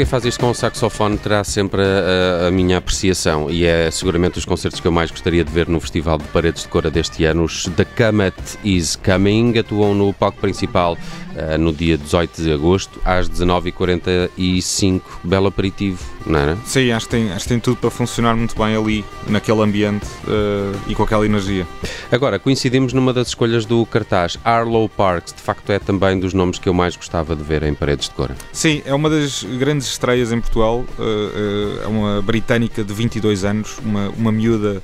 Quem 0.02 0.06
faz 0.08 0.24
isto 0.24 0.40
com 0.40 0.50
o 0.50 0.54
saxofone 0.54 1.16
terá 1.16 1.44
sempre 1.44 1.80
a, 1.80 2.48
a, 2.48 2.50
minha 2.50 2.78
apreciação 2.78 3.48
e 3.48 3.64
é 3.64 3.88
seguramente 3.88 4.36
os 4.36 4.44
concertos 4.44 4.80
que 4.80 4.88
eu 4.88 4.90
mais 4.90 5.12
gostaria 5.12 5.44
de 5.44 5.52
ver 5.52 5.68
no 5.68 5.78
Festival 5.78 6.18
de 6.18 6.24
Paredes 6.24 6.62
de 6.62 6.68
Cora 6.68 6.90
deste 6.90 7.24
ano. 7.24 7.44
Os 7.44 7.66
The 7.76 7.84
Comet 7.84 8.34
Is 8.64 8.96
Coming 8.96 9.56
atuam 9.56 9.94
no 9.94 10.12
palco 10.12 10.40
principal 10.40 10.94
uh, 10.94 11.56
no 11.56 11.72
dia 11.72 11.96
18 11.96 12.42
de 12.42 12.52
agosto 12.52 13.00
às 13.04 13.30
19h45. 13.30 15.02
Belo 15.22 15.46
aperitivo, 15.46 16.02
não 16.26 16.38
era? 16.38 16.56
Sim, 16.64 16.90
acho 16.90 17.06
que, 17.06 17.10
tem, 17.10 17.32
acho 17.32 17.44
que 17.44 17.48
tem 17.48 17.60
tudo 17.60 17.76
para 17.76 17.90
funcionar 17.90 18.36
muito 18.36 18.56
bem 18.56 18.76
ali, 18.76 19.04
naquele 19.26 19.60
ambiente 19.60 20.06
uh, 20.24 20.78
e 20.86 20.94
com 20.94 21.02
aquela 21.02 21.24
energia. 21.24 21.66
Agora, 22.10 22.38
coincidimos 22.38 22.92
numa 22.92 23.12
das 23.12 23.28
escolhas 23.28 23.64
do 23.64 23.84
cartaz. 23.86 24.38
Arlo 24.44 24.88
Parks, 24.88 25.32
de 25.32 25.42
facto, 25.42 25.70
é 25.70 25.78
também 25.78 26.18
dos 26.18 26.34
nomes 26.34 26.58
que 26.58 26.68
eu 26.68 26.74
mais 26.74 26.96
gostava 26.96 27.34
de 27.34 27.42
ver 27.42 27.62
em 27.62 27.74
Paredes 27.74 28.08
de 28.08 28.14
Cora. 28.14 28.36
Sim, 28.52 28.82
é 28.84 28.94
uma 28.94 29.08
das 29.08 29.42
grandes 29.42 29.86
estreias 29.86 30.32
em 30.32 30.40
Portugal. 30.40 30.84
Uh, 30.98 31.82
é 31.84 31.86
uma 31.86 32.22
britânica 32.22 32.84
de 32.84 32.92
22 32.92 33.44
anos, 33.44 33.78
uma, 33.78 34.08
uma 34.10 34.32
miúda 34.32 34.82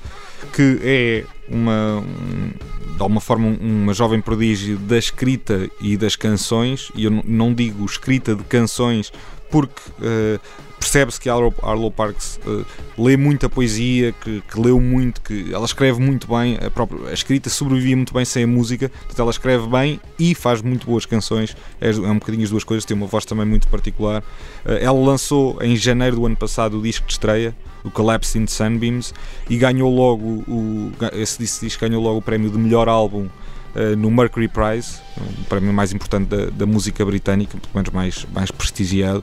que 0.52 0.78
é 0.82 1.24
uma, 1.48 1.98
um, 1.98 2.50
de 2.96 3.02
alguma 3.02 3.20
forma 3.20 3.56
uma 3.60 3.92
jovem 3.92 4.20
prodígio 4.20 4.76
da 4.78 4.98
escrita 4.98 5.68
e 5.80 5.96
das 5.96 6.16
canções, 6.16 6.90
e 6.94 7.04
eu 7.04 7.10
não 7.24 7.52
digo 7.52 7.84
escrita 7.84 8.34
de 8.34 8.44
canções 8.44 9.12
porque 9.50 9.80
uh, 10.00 10.40
percebe-se 10.88 11.20
que 11.20 11.28
Arlo, 11.28 11.54
Arlo 11.62 11.90
Parks 11.90 12.40
uh, 12.46 12.64
lê 12.96 13.14
muita 13.14 13.46
poesia, 13.46 14.12
que, 14.12 14.40
que, 14.40 14.58
leu 14.58 14.80
muito, 14.80 15.20
que 15.20 15.52
ela 15.52 15.66
escreve 15.66 16.00
muito 16.00 16.26
bem, 16.26 16.58
a, 16.64 16.70
própria, 16.70 17.10
a 17.10 17.12
escrita 17.12 17.50
sobrevivia 17.50 17.94
muito 17.94 18.14
bem 18.14 18.24
sem 18.24 18.44
a 18.44 18.46
música, 18.46 18.88
portanto 18.88 19.20
ela 19.20 19.30
escreve 19.30 19.66
bem 19.68 20.00
e 20.18 20.34
faz 20.34 20.62
muito 20.62 20.86
boas 20.86 21.04
canções, 21.04 21.54
é, 21.78 21.90
é 21.90 21.92
um 21.92 22.18
bocadinho 22.18 22.42
as 22.42 22.50
duas 22.50 22.64
coisas, 22.64 22.86
tem 22.86 22.96
uma 22.96 23.06
voz 23.06 23.26
também 23.26 23.44
muito 23.44 23.68
particular. 23.68 24.22
Uh, 24.64 24.72
ela 24.80 24.98
lançou 24.98 25.58
em 25.60 25.76
janeiro 25.76 26.16
do 26.16 26.26
ano 26.26 26.36
passado 26.36 26.78
o 26.78 26.82
disco 26.82 27.06
de 27.06 27.12
estreia, 27.12 27.54
o 27.84 27.90
Collapse 27.90 28.38
in 28.38 28.46
Sunbeams, 28.46 29.12
e 29.48 29.58
ganhou 29.58 29.94
logo 29.94 30.42
o, 30.48 30.90
esse 31.12 31.60
disco 31.60 31.86
ganhou 31.86 32.02
logo 32.02 32.18
o 32.18 32.22
prémio 32.22 32.50
de 32.50 32.58
melhor 32.58 32.88
álbum 32.88 33.28
Uh, 33.76 33.94
no 33.94 34.10
Mercury 34.10 34.48
Prize, 34.48 34.98
o 35.42 35.44
prémio 35.44 35.72
mais 35.74 35.92
importante 35.92 36.26
da, 36.26 36.46
da, 36.46 36.66
música 36.66 37.04
britânica, 37.04 37.56
pelo 37.58 37.70
menos 37.74 37.90
mais, 37.90 38.26
mais 38.32 38.50
prestigiado. 38.50 39.22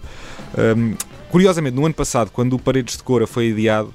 Um, 0.56 0.93
curiosamente, 1.29 1.75
no 1.75 1.85
ano 1.85 1.95
passado, 1.95 2.31
quando 2.31 2.53
o 2.53 2.59
Paredes 2.59 2.97
de 2.97 3.03
Cora 3.03 3.27
foi 3.27 3.51
adiado, 3.51 3.93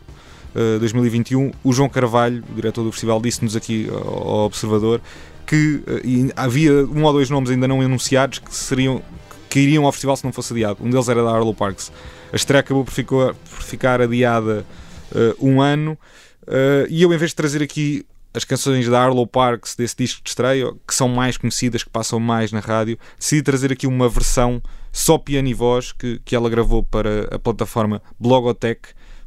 uh, 0.54 0.78
2021, 0.78 1.52
o 1.62 1.72
João 1.72 1.88
Carvalho, 1.88 2.44
o 2.50 2.54
diretor 2.54 2.82
do 2.84 2.92
festival, 2.92 3.20
disse-nos 3.20 3.56
aqui 3.56 3.88
ao 3.90 4.46
Observador 4.46 5.00
que 5.46 5.82
uh, 5.86 6.32
havia 6.36 6.72
um 6.86 7.02
ou 7.02 7.12
dois 7.12 7.28
nomes 7.28 7.50
ainda 7.50 7.66
não 7.66 7.80
anunciados 7.80 8.38
que 8.38 8.54
seriam 8.54 9.02
que 9.48 9.58
iriam 9.58 9.84
ao 9.84 9.90
festival 9.90 10.16
se 10.16 10.24
não 10.24 10.32
fosse 10.32 10.52
adiado. 10.52 10.78
Um 10.80 10.88
deles 10.88 11.08
era 11.08 11.24
da 11.24 11.30
Arlo 11.30 11.52
Parks. 11.52 11.90
A 12.32 12.36
estreia 12.36 12.60
acabou 12.60 12.84
por, 12.84 12.94
por 12.94 13.62
ficar 13.62 14.00
adiada 14.00 14.64
uh, 15.10 15.46
um 15.46 15.60
ano. 15.60 15.98
Uh, 16.42 16.86
e 16.88 17.02
eu, 17.02 17.12
em 17.12 17.16
vez 17.16 17.32
de 17.32 17.34
trazer 17.34 17.60
aqui 17.60 18.06
as 18.32 18.44
canções 18.44 18.88
da 18.88 19.02
Arlo 19.02 19.26
Parks 19.26 19.74
desse 19.74 19.96
disco 19.96 20.22
de 20.22 20.30
estreia, 20.30 20.72
que 20.86 20.94
são 20.94 21.08
mais 21.08 21.36
conhecidas, 21.36 21.82
que 21.82 21.90
passam 21.90 22.20
mais 22.20 22.52
na 22.52 22.60
rádio, 22.60 22.96
decidi 23.18 23.42
trazer 23.42 23.72
aqui 23.72 23.88
uma 23.88 24.08
versão 24.08 24.62
só 24.92 25.18
piano 25.18 25.48
e 25.48 25.54
voz 25.54 25.92
que, 25.92 26.20
que 26.24 26.34
ela 26.34 26.50
gravou 26.50 26.82
para 26.82 27.34
a 27.34 27.38
plataforma 27.38 28.02
Blogotech, 28.18 28.80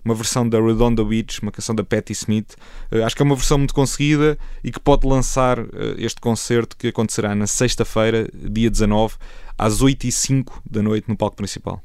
uma 0.03 0.13
versão 0.13 0.47
da 0.47 0.59
Redondo 0.59 1.05
Beach, 1.05 1.41
uma 1.41 1.51
canção 1.51 1.73
da 1.73 1.83
Patti 1.83 2.11
Smith. 2.11 2.55
Uh, 2.91 3.03
acho 3.03 3.15
que 3.15 3.21
é 3.21 3.25
uma 3.25 3.35
versão 3.35 3.57
muito 3.57 3.73
conseguida 3.73 4.37
e 4.63 4.71
que 4.71 4.79
pode 4.79 5.07
lançar 5.07 5.59
uh, 5.59 5.69
este 5.97 6.19
concerto 6.19 6.75
que 6.75 6.87
acontecerá 6.87 7.33
na 7.33 7.47
sexta-feira, 7.47 8.29
dia 8.33 8.69
19, 8.69 9.15
às 9.57 9.81
8 9.81 10.07
e 10.07 10.11
05 10.11 10.61
da 10.69 10.81
noite 10.81 11.07
no 11.07 11.15
palco 11.15 11.37
principal. 11.37 11.81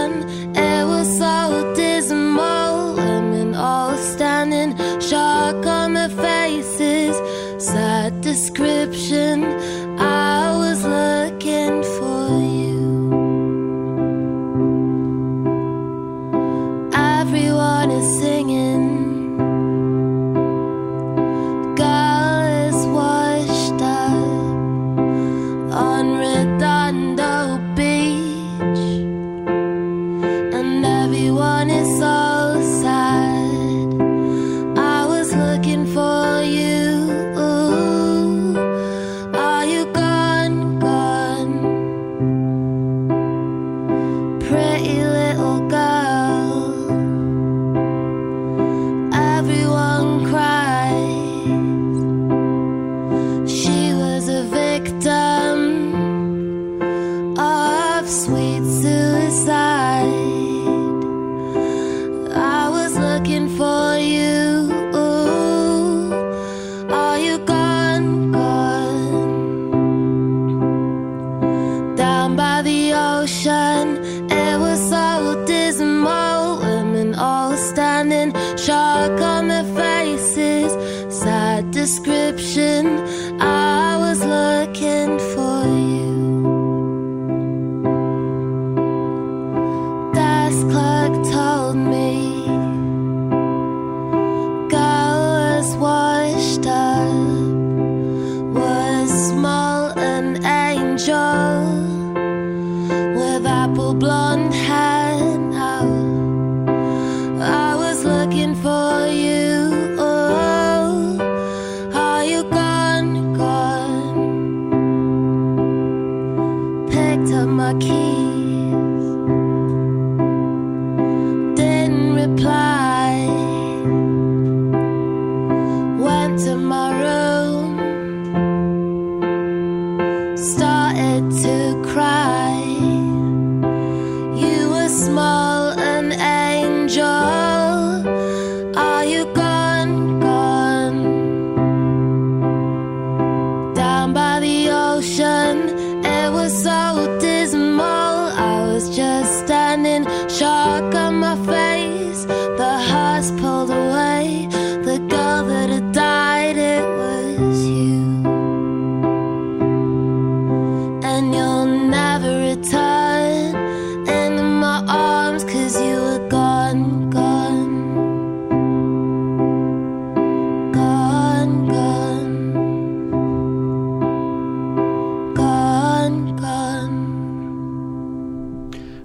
am 0.00 0.69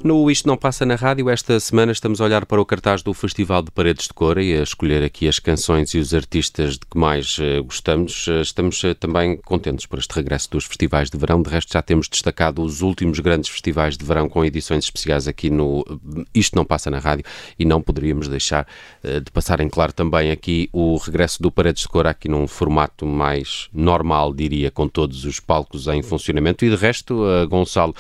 no 0.06 0.25
Isto 0.32 0.48
Não 0.48 0.58
Passa 0.58 0.86
na 0.86 0.96
Rádio, 0.96 1.30
esta 1.30 1.60
semana 1.60 1.92
estamos 1.92 2.20
a 2.20 2.24
olhar 2.24 2.46
para 2.46 2.60
o 2.60 2.66
cartaz 2.66 3.04
do 3.04 3.14
Festival 3.14 3.62
de 3.62 3.70
Paredes 3.70 4.08
de 4.08 4.14
Cora 4.14 4.42
e 4.42 4.58
a 4.58 4.64
escolher 4.64 5.04
aqui 5.04 5.28
as 5.28 5.40
canções 5.40 5.94
e 5.94 6.00
os 6.00 6.14
artistas 6.14 6.74
de 6.74 6.80
que 6.80 6.98
mais 6.98 7.38
eh, 7.40 7.60
gostamos. 7.60 8.28
Eh, 8.28 8.42
estamos 8.42 8.84
eh, 8.84 8.94
também 8.94 9.38
contentes 9.38 9.86
por 9.86 10.00
este 10.00 10.12
regresso 10.16 10.50
dos 10.50 10.66
festivais 10.66 11.10
de 11.10 11.18
verão. 11.18 11.42
De 11.42 11.50
resto, 11.50 11.74
já 11.74 11.82
temos 11.82 12.08
destacado 12.08 12.64
os 12.64 12.82
últimos 12.82 13.20
grandes 13.20 13.50
festivais 13.50 13.98
de 13.98 14.06
verão 14.06 14.28
com 14.28 14.44
edições 14.44 14.86
especiais 14.86 15.28
aqui 15.28 15.50
no 15.50 15.86
Isto 16.34 16.56
Não 16.56 16.66
Passa 16.66 16.90
na 16.90 17.00
Rádio 17.00 17.26
e 17.60 17.66
não 17.66 17.82
poderíamos 17.82 18.28
deixar 18.28 18.66
de 19.04 19.32
passar 19.32 19.60
em 19.60 19.70
claro 19.70 19.94
também 19.94 20.32
aqui 20.32 20.70
o 20.74 20.98
regresso 20.98 21.42
do 21.42 21.52
Paredes 21.52 21.84
de 21.84 21.90
Cora 21.90 22.10
aqui 22.10 22.28
num 22.28 22.48
formato 22.48 23.06
mais 23.06 23.70
normal, 23.72 24.34
diria, 24.34 24.72
com 24.72 24.88
todos 24.88 25.26
os 25.26 25.40
palcos 25.40 25.88
em 25.88 26.02
funcionamento. 26.02 26.66
E 26.66 26.70
de 26.70 26.76
resto, 26.76 27.24
Gonçalo, 27.50 27.94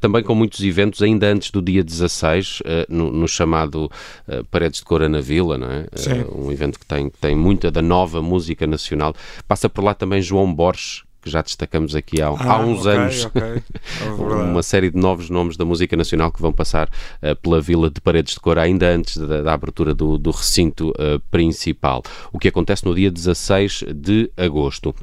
também 0.00 0.22
com 0.22 0.34
muitos 0.34 0.60
eventos 0.60 1.02
ainda 1.02 1.26
antes 1.28 1.50
do 1.50 1.62
dia 1.70 1.84
16, 1.84 2.62
eh, 2.64 2.86
no, 2.88 3.10
no 3.12 3.28
chamado 3.28 3.90
eh, 4.26 4.42
Paredes 4.50 4.80
de 4.80 4.84
Cora 4.86 5.08
na 5.08 5.20
Vila, 5.20 5.56
não 5.58 5.70
é? 5.70 5.86
Sim. 5.94 6.10
Eh, 6.20 6.26
um 6.34 6.50
evento 6.50 6.78
que 6.78 6.86
tem, 6.86 7.10
que 7.10 7.18
tem 7.18 7.36
muita 7.36 7.70
da 7.70 7.82
nova 7.82 8.22
música 8.22 8.66
nacional. 8.66 9.14
Passa 9.46 9.68
por 9.68 9.84
lá 9.84 9.94
também 9.94 10.20
João 10.22 10.52
Borges, 10.52 11.02
que 11.20 11.28
já 11.28 11.42
destacamos 11.42 11.96
aqui 11.96 12.22
há, 12.22 12.28
há 12.28 12.52
Ah, 12.54 12.60
uns 12.60 12.86
ok, 12.86 12.92
anos. 12.92 13.24
ok. 13.26 13.42
É. 13.42 13.62
Uma 14.48 14.62
série 14.62 14.88
de 14.90 14.96
novos 14.96 15.28
nomes 15.28 15.56
da 15.56 15.64
música 15.64 15.96
nacional 15.96 16.30
que 16.30 16.40
vão 16.40 16.52
passar 16.52 16.88
eh, 17.20 17.34
pela 17.34 17.60
Vila 17.60 17.90
de 17.90 18.00
Paredes 18.00 18.34
de 18.34 18.40
Cora 18.40 18.62
ainda 18.62 18.86
antes 18.88 19.16
da, 19.16 19.42
da 19.42 19.52
abertura 19.52 19.92
do, 19.94 20.16
do 20.16 20.30
recinto 20.30 20.92
eh, 20.98 21.18
principal. 21.30 22.02
O 22.32 22.38
que 22.38 22.46
acontece 22.48 22.84
no 22.84 22.94
dia 22.94 23.10
16 23.10 23.84
de 23.94 24.30
agosto. 24.36 24.94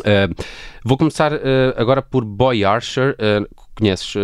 Uh, 0.00 0.44
vou 0.84 0.96
começar 0.96 1.32
uh, 1.32 1.38
agora 1.76 2.02
por 2.02 2.24
Boy 2.24 2.64
Archer. 2.64 3.16
Uh, 3.18 3.46
conheces, 3.76 4.14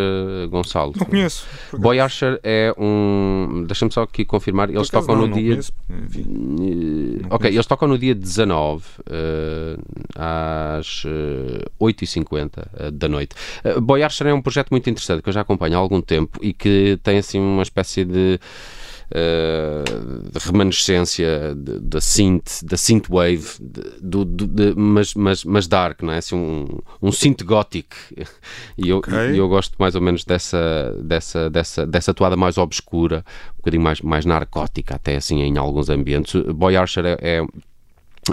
Gonçalo? 0.50 0.92
Não 0.96 1.06
conheço. 1.06 1.46
Boy 1.72 1.98
Archer 1.98 2.38
é 2.42 2.74
um. 2.76 3.64
Deixa-me 3.66 3.90
só 3.90 4.02
aqui 4.02 4.24
confirmar. 4.24 4.68
Eles 4.68 4.90
tocam 4.90 5.14
não, 5.14 5.22
no 5.22 5.28
não 5.28 5.36
dia. 5.36 5.50
conheço, 5.52 5.72
ok, 7.30 7.50
eles 7.50 7.66
tocam 7.66 7.88
no 7.88 7.98
dia 7.98 8.14
19 8.14 8.84
eh, 9.10 9.76
às 10.14 11.02
eh, 11.06 11.64
8h50 11.80 12.50
eh, 12.58 12.90
da 12.90 13.08
noite. 13.08 13.34
Boy 13.80 14.02
Archer 14.02 14.26
é 14.28 14.34
um 14.34 14.42
projeto 14.42 14.70
muito 14.70 14.88
interessante 14.90 15.22
que 15.22 15.28
eu 15.28 15.32
já 15.32 15.40
acompanho 15.40 15.76
há 15.76 15.78
algum 15.78 16.00
tempo 16.00 16.38
e 16.42 16.52
que 16.52 16.98
tem 17.02 17.18
assim 17.18 17.38
uma 17.40 17.62
espécie 17.62 18.04
de. 18.04 18.38
Eh, 19.10 19.84
de 20.32 20.38
remanescência 20.46 21.54
da 21.54 22.00
synth, 22.00 22.62
da 22.64 22.76
synthwave, 22.76 23.46
do, 24.00 24.24
do- 24.24 24.46
de- 24.46 24.74
mas, 24.76 25.14
mas, 25.14 25.44
mas 25.44 25.66
dark, 25.66 26.02
não 26.02 26.12
é? 26.12 26.18
Assim, 26.18 26.36
um, 26.36 26.66
um 27.02 27.12
synth 27.12 27.42
gothic. 27.44 27.88
E 28.76 28.88
eu, 28.88 28.98
Ok. 28.98 29.12
e 29.32 29.38
eu 29.38 29.48
gosto 29.48 29.74
mais 29.78 29.94
ou 29.94 30.00
menos 30.00 30.24
dessa, 30.24 30.94
dessa, 31.02 31.48
dessa, 31.50 31.86
dessa 31.86 32.12
toada 32.14 32.36
mais 32.36 32.58
obscura, 32.58 33.24
um 33.54 33.56
bocadinho 33.58 33.82
mais, 33.82 34.00
mais 34.00 34.24
narcótica, 34.24 34.96
até 34.96 35.16
assim 35.16 35.40
em 35.42 35.56
alguns 35.56 35.88
ambientes. 35.88 36.40
Boy 36.54 36.76
Archer 36.76 37.04
é, 37.06 37.16
é 37.20 37.46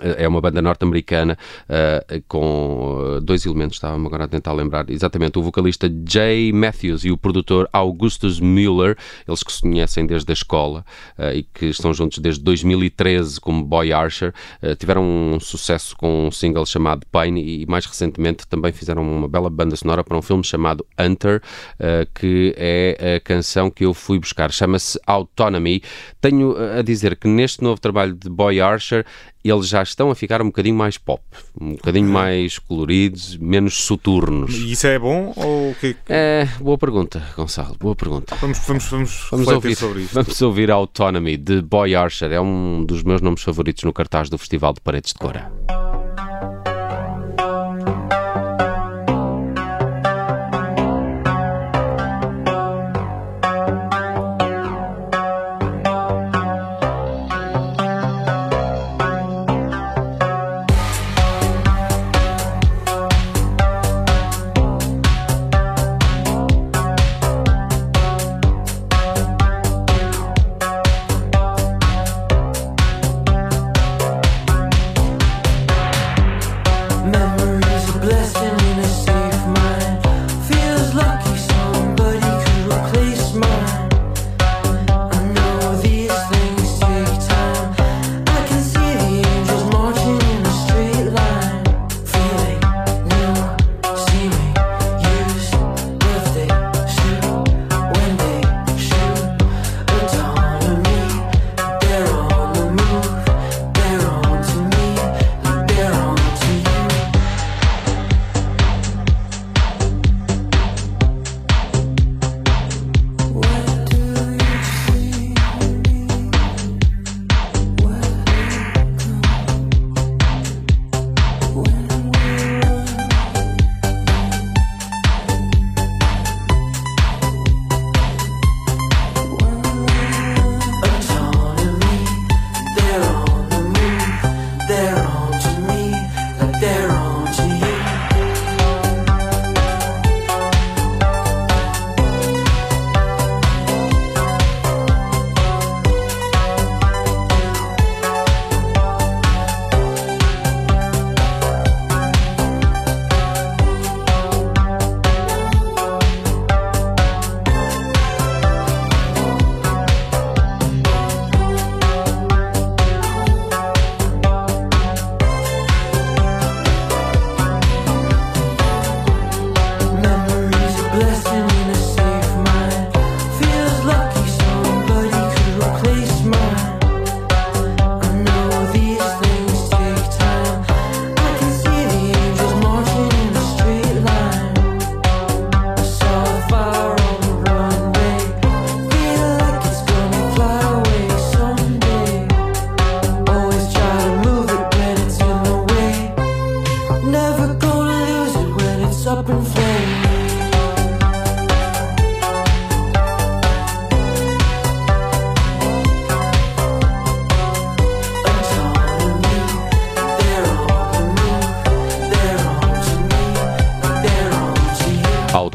é 0.02 0.28
uma 0.28 0.42
banda 0.42 0.62
norte-americana 0.62 1.38
uh, 1.70 2.24
com 2.28 3.18
uh, 3.18 3.22
dois 3.22 3.46
elementos, 3.46 3.78
estava-me 3.78 4.06
agora 4.06 4.24
a 4.24 4.28
tentar 4.28 4.54
lembrar 4.54 4.90
exatamente, 4.90 5.38
o 5.38 5.42
vocalista 5.42 5.92
Jay 6.08 6.52
Matthews 6.52 7.06
e 7.06 7.12
o 7.12 7.18
produtor 7.18 7.70
Augustus 7.72 8.40
Mueller, 8.40 8.98
eles 9.28 9.44
que 9.44 9.52
se 9.52 9.62
conhecem 9.62 10.06
desde 10.06 10.32
a 10.32 10.34
escola 10.34 10.86
uh, 11.18 11.36
e 11.36 11.44
que 11.44 11.68
estão 11.68 11.94
juntos 11.94 12.20
desde 12.20 12.44
2013 12.44 13.40
como 13.40 13.64
Boy 13.64 13.94
Archer, 13.94 14.34
uh, 14.62 14.76
tiveram 14.76 15.04
um 15.04 15.40
sucesso 15.40 15.96
com 15.96 16.28
um 16.28 16.32
single 16.32 16.66
chamado 16.66 17.06
Pain 17.12 17.38
e 17.38 17.66
mais 17.68 17.86
recentemente 17.86 18.48
também 18.48 18.72
fizeram 18.72 19.04
uma 19.04 19.28
bela 19.28 19.50
banda 19.50 19.76
sonora 19.76 20.04
para 20.04 20.18
um 20.18 20.22
filme 20.22 20.44
chamado 20.44 20.86
Hunter, 21.00 21.42
que 22.14 22.54
é 22.58 23.16
a 23.16 23.20
canção 23.20 23.70
que 23.70 23.86
eu 23.86 23.94
fui 23.94 24.20
buscar, 24.20 24.52
chama-se 24.52 25.00
Autonomy. 25.06 25.82
Tenho 26.22 26.56
a 26.58 26.82
dizer 26.82 27.16
que 27.16 27.28
neste 27.28 27.64
novo 27.64 27.80
trabalho 27.80 28.14
de 28.14 28.30
Boy 28.30 28.60
Archer 28.60 29.06
eles 29.52 29.68
já 29.68 29.82
estão 29.84 30.10
a 30.10 30.16
ficar 30.16 30.42
um 30.42 30.46
bocadinho 30.46 30.76
mais 30.76 30.98
pop, 30.98 31.22
um 31.60 31.72
bocadinho 31.72 32.10
mais 32.10 32.58
coloridos, 32.60 33.38
menos 33.38 33.76
soturnos. 33.86 34.54
E 34.56 34.72
isso 34.72 34.88
é 34.88 34.98
bom 34.98 35.34
ou 35.36 35.72
o 35.72 35.76
que 35.76 35.96
É, 36.08 36.48
boa 36.60 36.78
pergunta, 36.78 37.22
Gonçalo, 37.36 37.76
boa 37.80 37.96
pergunta. 37.96 38.36
Vamos, 38.36 38.60
vamos, 38.60 38.86
vamos, 38.86 39.28
Vamos 39.32 39.48
ouvir, 39.48 39.76
sobre 39.76 40.02
isso. 40.02 40.14
vamos 40.14 40.42
ouvir 40.42 40.72
Autonomy 40.72 41.38
de 41.38 41.62
Boy 41.62 41.96
Archer, 41.96 42.32
é 42.32 42.40
um 42.40 42.84
dos 42.86 43.04
meus 43.04 43.22
nomes 43.22 43.42
favoritos 43.42 43.84
no 43.84 43.94
cartaz 43.94 44.30
do 44.30 44.38
Festival 44.38 44.74
de 44.74 44.82
Paredes 44.82 45.14
de 45.14 45.20
Cora. 45.20 45.52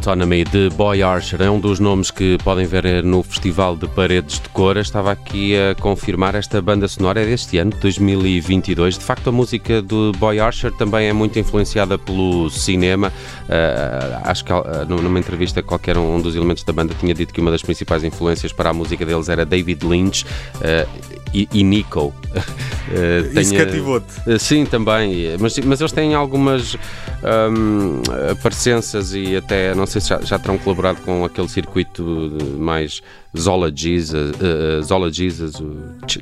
Autonomy 0.09 0.43
de 0.43 0.71
Boy 0.71 1.03
Archer 1.03 1.43
é 1.43 1.51
um 1.51 1.61
dos 1.61 1.79
nomes 1.79 2.11
que 2.11 2.39
podem 2.43 2.65
ver 2.65 3.05
no 3.05 3.23
Festival 3.23 3.77
de 3.77 3.87
Paredes 3.89 4.41
de 4.41 4.49
Cora. 4.49 4.81
Estava 4.81 5.13
aqui 5.13 5.55
a 5.55 5.75
confirmar 5.75 6.35
esta 6.35 6.63
banda 6.63 6.89
sonora 6.89 7.21
é 7.21 7.27
deste 7.27 7.59
ano, 7.59 7.73
2022. 7.79 8.97
De 8.97 9.05
facto, 9.05 9.29
a 9.29 9.33
música 9.33 9.83
do 9.83 10.13
Boy 10.13 10.41
Archer 10.41 10.73
também 10.73 11.09
é 11.09 11.13
muito 11.13 11.39
influenciada 11.39 11.99
pelo 11.99 12.49
cinema. 12.49 13.13
Uh, 13.41 14.21
acho 14.25 14.47
que 14.47 14.51
uh, 14.51 14.87
numa 14.89 15.19
entrevista 15.19 15.63
qualquer 15.63 15.99
um 15.99 16.23
dos 16.23 16.35
elementos 16.35 16.65
da 16.65 16.73
banda 16.73 16.95
tinha 16.99 17.13
dito 17.13 17.35
que 17.35 17.41
uma 17.43 17.51
das 17.51 17.61
principais 17.61 18.03
influências 18.03 18.51
para 18.51 18.71
a 18.71 18.73
música 18.73 19.05
deles 19.05 19.29
era 19.29 19.45
David 19.45 19.85
Lynch. 19.85 20.25
Uh, 20.55 21.19
e, 21.35 21.49
e 21.53 21.63
Nico. 21.63 22.07
Uh, 22.07 22.15
Isso 23.39 23.55
cativou-te? 23.55 24.39
Sim, 24.39 24.65
também. 24.65 25.37
Mas, 25.39 25.59
mas 25.59 25.81
eles 25.81 25.93
têm 25.93 26.15
algumas 26.15 26.77
um, 27.23 28.03
parecenças 28.43 29.13
e 29.15 29.37
até, 29.37 29.75
não 29.75 29.87
sei 29.87 29.98
se 30.01 30.09
já, 30.09 30.21
já 30.21 30.39
terão 30.39 30.59
colaborado 30.59 31.01
com 31.03 31.25
aquele 31.25 31.49
circuito 31.49 32.05
mais 32.59 33.01
Zola 33.37 33.71
Jesus, 33.75 34.33
uh, 34.41 34.83
Zola 34.83 35.13
Jesus 35.13 35.55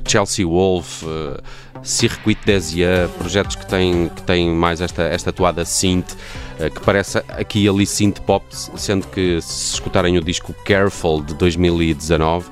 Chelsea 0.05 0.45
Wolf, 0.45 1.03
uh, 1.03 1.41
Circuito 1.83 2.45
Desia, 2.45 3.09
projetos 3.17 3.55
que 3.55 3.65
têm, 3.65 4.09
que 4.09 4.21
têm 4.23 4.49
mais 4.49 4.81
esta, 4.81 5.03
esta 5.03 5.31
toada 5.31 5.63
synth, 5.63 6.13
uh, 6.59 6.69
que 6.69 6.81
parece 6.81 7.19
aqui 7.29 7.63
e 7.63 7.69
ali 7.69 7.85
synth 7.85 8.19
pop, 8.21 8.45
sendo 8.51 9.07
que 9.07 9.39
se 9.41 9.73
escutarem 9.73 10.17
o 10.17 10.21
disco 10.21 10.53
Careful 10.65 11.21
de 11.23 11.33
2019 11.35 12.45
eh, 12.49 12.51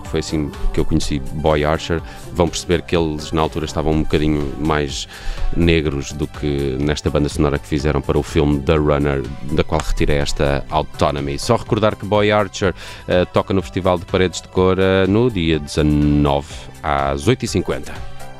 que 0.00 0.08
foi 0.08 0.20
assim 0.20 0.50
que 0.72 0.80
eu 0.80 0.84
conheci 0.84 1.18
Boy 1.18 1.64
Archer, 1.64 2.00
vão 2.32 2.48
perceber 2.48 2.82
que 2.82 2.96
eles 2.96 3.32
na 3.32 3.40
altura 3.40 3.64
estavam 3.64 3.92
um 3.92 4.02
bocadinho 4.02 4.52
mais 4.58 5.08
negros 5.56 6.12
do 6.12 6.26
que 6.26 6.76
nesta 6.78 7.10
banda 7.10 7.28
sonora 7.28 7.58
que 7.58 7.66
fizeram 7.66 8.00
para 8.00 8.18
o 8.18 8.22
filme 8.22 8.60
The 8.60 8.76
Runner, 8.76 9.22
da 9.52 9.64
qual 9.64 9.80
retirei 9.84 10.18
esta 10.18 10.64
Autonomy. 10.70 11.38
Só 11.38 11.56
recordar 11.56 11.96
que 11.96 12.06
Boy 12.06 12.30
Archer 12.30 12.72
uh, 12.72 13.26
toca 13.32 13.54
no 13.54 13.62
Festival 13.62 13.98
de 13.98 14.04
Paredes 14.04 14.40
de 14.40 14.48
Cora 14.48 15.06
no 15.06 15.30
dia 15.30 15.58
19 15.58 16.46
às 16.82 17.26
8h50. 17.26 17.92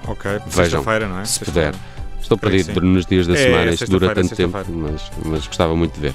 Ok, 0.07 0.31
Vejam, 0.47 0.83
não 1.09 1.21
é? 1.21 1.25
Se 1.25 1.45
puder. 1.45 1.75
Estou 2.21 2.39
perdido 2.39 2.81
nos 2.81 3.07
dias 3.07 3.27
da 3.27 3.35
é, 3.35 3.37
semana, 3.37 3.71
isto 3.73 3.91
dura 3.91 4.15
tanto 4.15 4.37
tempo, 4.37 4.59
mas, 4.69 5.11
mas 5.25 5.47
gostava 5.47 5.75
muito 5.75 5.95
de 5.95 6.01
ver. 6.01 6.15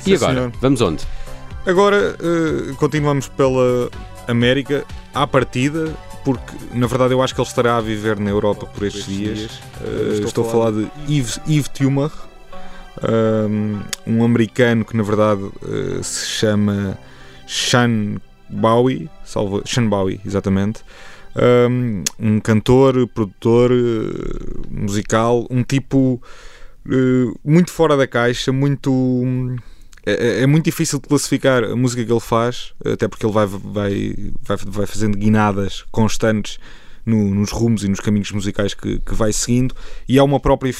Sim, 0.00 0.12
e 0.12 0.14
agora, 0.14 0.34
senhor. 0.34 0.52
vamos 0.60 0.80
onde? 0.80 1.04
Agora 1.66 2.16
uh, 2.20 2.74
continuamos 2.76 3.28
pela 3.28 3.90
América 4.28 4.84
à 5.14 5.26
partida, 5.26 5.94
porque 6.24 6.52
na 6.72 6.86
verdade 6.86 7.14
eu 7.14 7.22
acho 7.22 7.34
que 7.34 7.40
ele 7.40 7.48
estará 7.48 7.76
a 7.76 7.80
viver 7.80 8.18
na 8.18 8.30
Europa 8.30 8.66
por 8.66 8.84
estes, 8.84 9.06
dias. 9.06 9.38
dias. 9.38 9.52
Uh, 9.80 10.12
estou, 10.12 10.26
estou, 10.26 10.48
a 10.48 10.50
falar 10.50 10.72
de 10.72 10.88
Yves, 11.08 11.40
Yves 11.46 11.68
Tumor, 11.68 12.12
um, 14.08 14.24
americano 14.24 14.84
que 14.84 14.96
na 14.96 15.02
verdade 15.02 15.42
uh, 15.42 16.02
se 16.02 16.26
chama 16.26 16.98
Sean 17.46 18.16
Bowie, 18.48 19.08
salvo, 19.24 19.62
Sean 19.64 19.88
Bowie, 19.88 20.20
exatamente. 20.26 20.82
Um, 21.36 22.02
um 22.18 22.40
cantor, 22.40 23.06
produtor 23.08 23.70
uh, 23.70 24.62
musical, 24.70 25.46
um 25.50 25.62
tipo 25.62 26.20
muito 27.44 27.72
fora 27.72 27.96
da 27.96 28.06
caixa, 28.06 28.52
muito 28.52 28.90
é, 30.06 30.12
é, 30.12 30.42
é, 30.42 30.46
muito 30.46 30.64
difícil 30.64 31.00
de 31.00 31.08
classificar 31.08 31.64
a 31.64 31.74
música 31.74 32.04
que 32.04 32.12
ele 32.12 32.20
faz, 32.20 32.72
até 32.84 33.08
porque 33.08 33.26
ele 33.26 33.32
vai, 33.32 33.46
vai, 33.46 34.14
vai, 34.40 34.56
vai 34.64 34.86
fazendo 34.86 35.18
guinadas 35.18 35.84
constantes 35.90 36.58
no, 37.06 37.32
nos 37.32 37.52
rumos 37.52 37.84
e 37.84 37.88
nos 37.88 38.00
caminhos 38.00 38.32
musicais 38.32 38.74
que, 38.74 38.98
que 38.98 39.14
vai 39.14 39.32
seguindo, 39.32 39.74
e 40.08 40.18
é 40.18 40.22
uma 40.22 40.40
própria, 40.40 40.74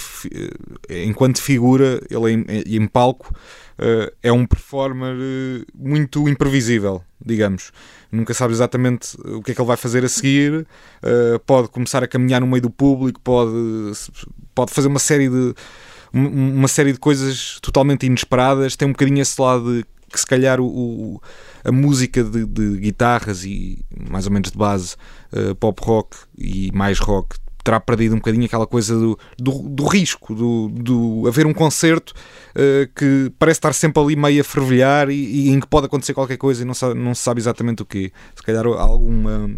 eh, 0.91 1.05
enquanto 1.05 1.41
figura, 1.41 2.01
ele 2.11 2.33
em, 2.33 2.45
em 2.77 2.87
palco 2.89 3.33
eh, 3.79 4.13
é 4.25 4.33
um 4.33 4.45
performer 4.45 5.17
eh, 5.17 5.65
muito 5.73 6.29
imprevisível, 6.29 7.03
digamos. 7.25 7.73
Nunca 8.11 8.35
sabe 8.35 8.53
exatamente 8.53 9.17
o 9.25 9.41
que 9.41 9.53
é 9.53 9.55
que 9.55 9.61
ele 9.61 9.69
vai 9.69 9.77
fazer 9.77 10.05
a 10.05 10.09
seguir. 10.09 10.67
pode 11.45 11.69
começar 11.69 12.03
a 12.03 12.07
caminhar 12.07 12.41
no 12.41 12.47
meio 12.47 12.63
do 12.63 12.71
público, 12.71 13.21
pode, 13.21 13.53
pode 14.55 14.73
fazer 14.73 14.89
uma 14.89 15.01
série 15.01 15.29
de 15.29 15.55
uma 16.13 16.69
série 16.69 16.93
de 16.93 16.99
coisas 16.99 17.59
totalmente 17.61 18.07
inesperadas. 18.07 18.77
Tem 18.77 18.89
um 18.89 18.93
bocadinho 18.93 19.21
esse 19.21 19.41
lado 19.41 19.79
de 19.79 19.85
que 20.11 20.21
se 20.21 20.27
calhar 20.27 20.61
o, 20.61 20.67
o 20.67 21.23
a 21.65 21.73
música 21.73 22.23
de, 22.23 22.47
de, 22.47 22.77
guitarras 22.79 23.45
e 23.45 23.85
mais 24.09 24.27
ou 24.27 24.33
menos 24.33 24.51
de 24.53 24.57
base 24.57 24.95
uh, 25.33 25.55
pop 25.57 25.81
rock 25.85 26.17
e 26.39 26.71
mais 26.73 26.99
rock 27.01 27.37
terá 27.65 27.81
perdido 27.81 28.15
um 28.15 28.19
bocadinho 28.19 28.45
aquela 28.45 28.67
coisa 28.67 28.97
do, 28.97 29.19
do, 29.37 29.51
do 29.69 29.85
risco, 29.89 30.33
do, 30.33 30.69
do 30.69 31.25
haver 31.27 31.45
um 31.45 31.53
concerto 31.53 32.15
uh, 32.55 32.89
que 32.95 33.33
parece 33.41 33.59
estar 33.59 33.73
sempre 33.73 34.01
ali 34.01 34.15
meio 34.15 34.41
a 34.41 34.45
fervilhar 34.45 35.11
e, 35.11 35.49
e, 35.49 35.51
em 35.51 35.59
que 35.59 35.67
pode 35.67 35.87
acontecer 35.87 36.15
qualquer 36.15 36.37
coisa 36.37 36.63
e 36.63 36.65
não, 36.65 36.75
sabe, 36.75 36.95
não 36.95 37.13
se 37.13 37.23
sabe 37.23 37.41
exatamente 37.41 37.83
o 37.83 37.85
quê. 37.85 38.13
Se 38.37 38.43
calhar 38.45 38.65
alguma 38.65 39.51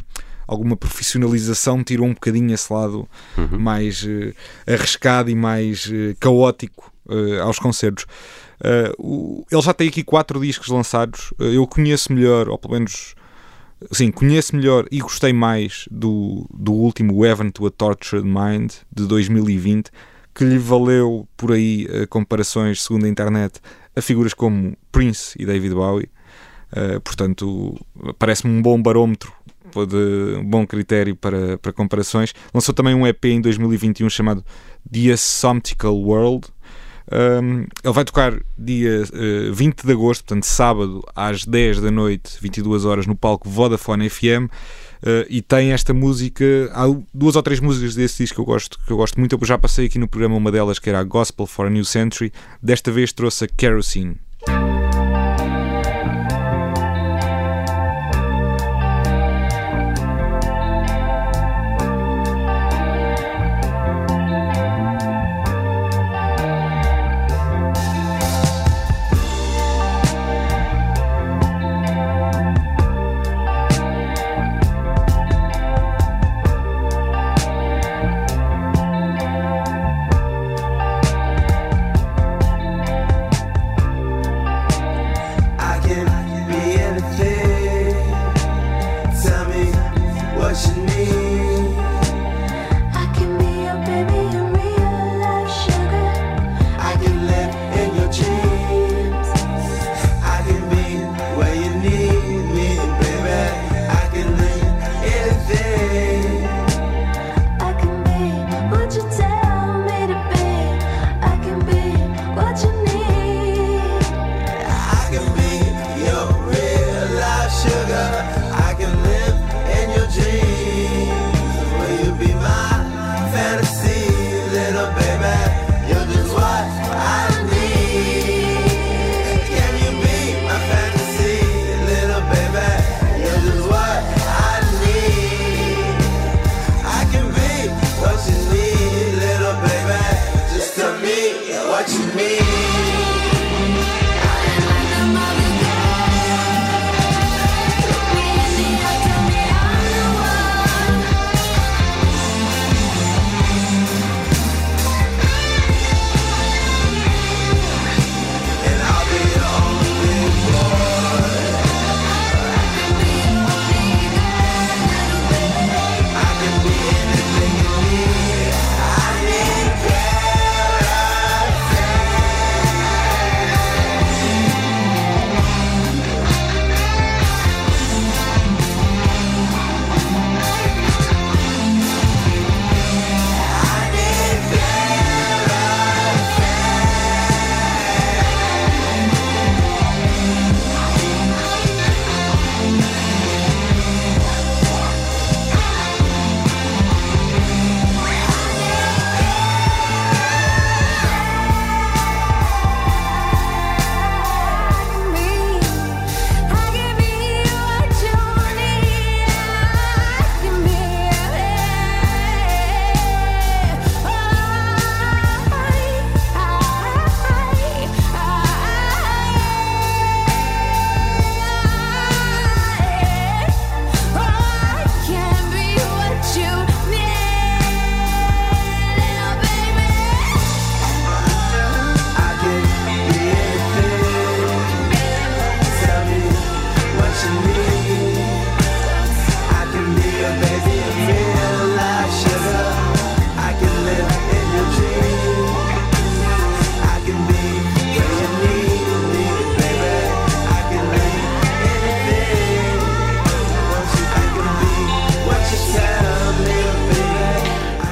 alguma 0.48 0.76
profissionalização 0.76 1.84
tirou 1.84 2.06
um 2.06 2.14
bocadinho 2.14 2.52
esse 2.52 2.72
lado 2.72 3.06
uhum. 3.36 3.58
mais 3.58 4.02
uh, 4.02 4.34
arriscado 4.66 5.30
e 5.30 5.34
mais 5.34 5.84
uh, 5.86 6.16
caótico 6.18 6.90
uh, 7.06 7.42
aos 7.42 7.58
concertos. 7.58 8.06
O, 8.98 9.46
ele 9.52 9.62
já 9.62 9.72
tem 9.72 9.86
aqui 9.86 10.02
quatro 10.02 10.40
discos 10.40 10.66
lançados. 10.66 11.32
eu 11.38 11.64
conheço 11.64 12.12
melhor, 12.12 12.48
ou 12.48 12.58
pelo 12.58 12.74
menos 12.74 13.14
sim, 13.92 14.10
conheço 14.10 14.56
melhor 14.56 14.84
e 14.90 14.98
gostei 14.98 15.32
mais 15.32 15.84
do, 15.92 16.44
do 16.52 16.72
último 16.72 17.24
Heaven 17.24 17.50
to 17.50 17.66
a 17.66 17.70
Tortured 17.70 18.26
Mind 18.26 18.72
de 18.92 19.06
2020, 19.06 19.92
que 20.34 20.42
lhe 20.42 20.58
valeu 20.58 21.28
por 21.36 21.52
aí 21.52 21.86
comparações, 22.08 22.82
segundo 22.82 23.06
a 23.06 23.08
internet, 23.08 23.60
a 23.94 24.02
figuras 24.02 24.34
como 24.34 24.76
Prince 24.90 25.36
e 25.40 25.46
David 25.46 25.74
Bowie. 25.74 26.10
Uh, 26.72 27.00
portanto, 27.00 27.78
parece-me 28.18 28.52
um 28.52 28.60
bom 28.60 28.80
barómetro 28.82 29.32
de 29.86 30.36
um 30.38 30.44
bom 30.44 30.66
critério 30.66 31.16
para, 31.16 31.58
para 31.58 31.72
comparações. 31.72 32.34
Lançou 32.52 32.74
também 32.74 32.94
um 32.94 33.06
EP 33.06 33.24
em 33.26 33.40
2021 33.40 34.08
chamado 34.10 34.44
The 34.90 35.12
Assumptical 35.12 35.96
World. 35.96 36.48
Um, 37.10 37.60
ele 37.82 37.94
vai 37.94 38.04
tocar 38.04 38.38
dia 38.56 39.02
uh, 39.02 39.48
eh, 39.48 39.50
20 39.50 39.86
de 39.86 39.92
agosto, 39.92 40.24
portanto, 40.24 40.44
sábado, 40.44 41.02
às 41.16 41.44
10 41.44 41.80
da 41.80 41.90
noite, 41.90 42.36
22 42.40 42.84
horas, 42.84 43.06
no 43.06 43.16
palco 43.16 43.48
Vodafone 43.48 44.10
FM. 44.10 44.44
Uh, 44.44 44.48
eh, 45.06 45.26
e 45.30 45.42
tem 45.42 45.72
esta 45.72 45.94
música. 45.94 46.44
Há 46.74 46.84
duas 47.14 47.34
ou 47.34 47.42
três 47.42 47.60
músicas 47.60 47.94
desse 47.94 48.22
disco 48.22 48.36
que 48.36 48.40
eu 48.42 48.44
gosto, 48.44 48.78
que 48.84 48.92
eu 48.92 48.96
gosto 48.96 49.18
muito. 49.18 49.38
Eu 49.40 49.46
já 49.46 49.56
passei 49.56 49.86
aqui 49.86 49.98
no 49.98 50.06
programa 50.06 50.36
uma 50.36 50.52
delas 50.52 50.78
que 50.78 50.90
era 50.90 50.98
a 50.98 51.04
Gospel 51.04 51.46
for 51.46 51.66
a 51.66 51.70
New 51.70 51.84
Century. 51.84 52.30
Desta 52.62 52.92
vez 52.92 53.12
trouxe 53.12 53.44
a 53.44 53.48
Kerosene. 53.48 54.16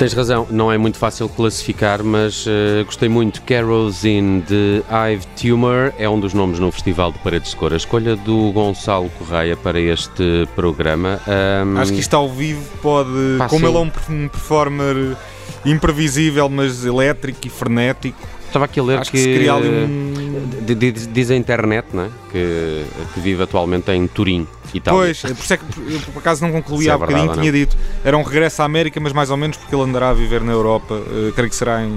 Tens 0.07 0.15
razão, 0.15 0.47
não 0.53 0.71
é 0.71 0.79
muito 0.79 0.99
fácil 0.99 1.29
classificar, 1.29 2.01
mas 2.01 2.47
uh, 2.47 2.85
gostei 2.85 3.09
muito. 3.09 3.43
Kerosene 3.43 4.41
de 4.43 4.85
Ive 4.89 5.27
Tumor 5.35 5.93
é 5.99 6.09
um 6.09 6.21
dos 6.21 6.33
nomes 6.33 6.61
no 6.61 6.71
Festival 6.71 7.11
de 7.11 7.19
Paredes 7.19 7.51
de 7.51 7.57
Cor. 7.57 7.73
A 7.73 7.77
escolha 7.77 8.15
do 8.15 8.53
Gonçalo 8.53 9.11
Correia 9.19 9.57
para 9.57 9.81
este 9.81 10.47
programa. 10.55 11.21
Um... 11.27 11.77
Acho 11.79 11.93
que 11.93 11.99
isto 11.99 12.15
ao 12.15 12.29
vivo 12.29 12.63
pode. 12.81 13.11
Pá, 13.37 13.49
como 13.49 13.63
sim. 13.63 13.67
ele 13.67 13.77
é 13.77 13.81
um 13.81 14.29
performer 14.29 15.17
imprevisível, 15.65 16.49
mas 16.49 16.85
elétrico 16.85 17.45
e 17.45 17.51
frenético. 17.51 18.17
Estava 18.47 18.67
aqui 18.67 18.79
a 18.79 18.85
ler 18.85 19.01
Acho 19.01 19.11
que, 19.11 19.17
que 19.17 19.25
se 19.25 19.35
cria 19.35 19.55
ali 19.55 19.69
um... 19.69 20.26
Diz 20.75 21.31
a 21.31 21.37
internet 21.37 21.87
né, 21.95 22.11
que, 22.31 22.85
que 23.15 23.21
vive 23.21 23.43
atualmente 23.43 23.91
em 23.93 24.07
Turim, 24.07 24.47
Itália. 24.75 25.01
Pois, 25.01 25.21
por 25.21 25.31
isso 25.31 25.55
é 25.55 25.57
que 25.57 25.65
eu 25.79 26.01
por 26.13 26.19
acaso 26.21 26.45
não 26.45 26.53
concluí 26.53 26.89
é 26.89 26.91
há 26.91 26.99
bocadinho, 26.99 27.33
tinha 27.33 27.53
dito. 27.53 27.77
Era 28.05 28.17
um 28.17 28.23
regresso 28.23 28.63
à 28.63 28.65
América, 28.65 29.01
mas 29.01 29.13
mais 29.13 29.31
ou 29.31 29.37
menos 29.37 29.57
porque 29.57 29.75
ele 29.75 29.83
andará 29.83 30.11
a 30.11 30.15
viver 30.15 30.41
na 30.41 30.53
Europa. 30.53 30.95
Uh, 30.95 31.33
creio 31.35 31.51
que 31.51 31.57
será 31.57 31.83
em, 31.83 31.97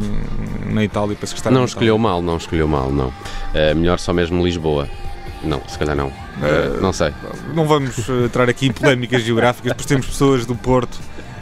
na 0.71 0.83
Itália, 0.83 1.15
penso 1.19 1.33
que 1.33 1.39
está 1.39 1.51
Não 1.51 1.65
escolheu 1.65 1.97
mal, 1.97 2.21
não 2.21 2.37
escolheu 2.37 2.67
mal, 2.67 2.91
não. 2.91 3.07
Uh, 3.07 3.75
melhor 3.75 3.99
só 3.99 4.13
mesmo 4.13 4.43
Lisboa. 4.43 4.87
Não, 5.43 5.61
se 5.67 5.79
calhar 5.79 5.95
não. 5.95 6.07
Uh, 6.07 6.81
não 6.81 6.91
sei. 6.91 7.13
Não 7.53 7.65
vamos 7.65 7.97
entrar 8.09 8.49
aqui 8.49 8.67
em 8.67 8.71
polémicas 8.71 9.23
geográficas, 9.23 9.73
porque 9.73 9.87
temos 9.87 10.07
pessoas 10.07 10.45
do 10.45 10.55
Porto 10.55 10.97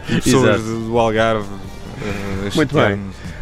e 0.10 0.22
pessoas 0.22 0.62
do 0.62 0.98
Algarve. 0.98 1.48
Muito 2.56 2.76
bem. 2.76 3.00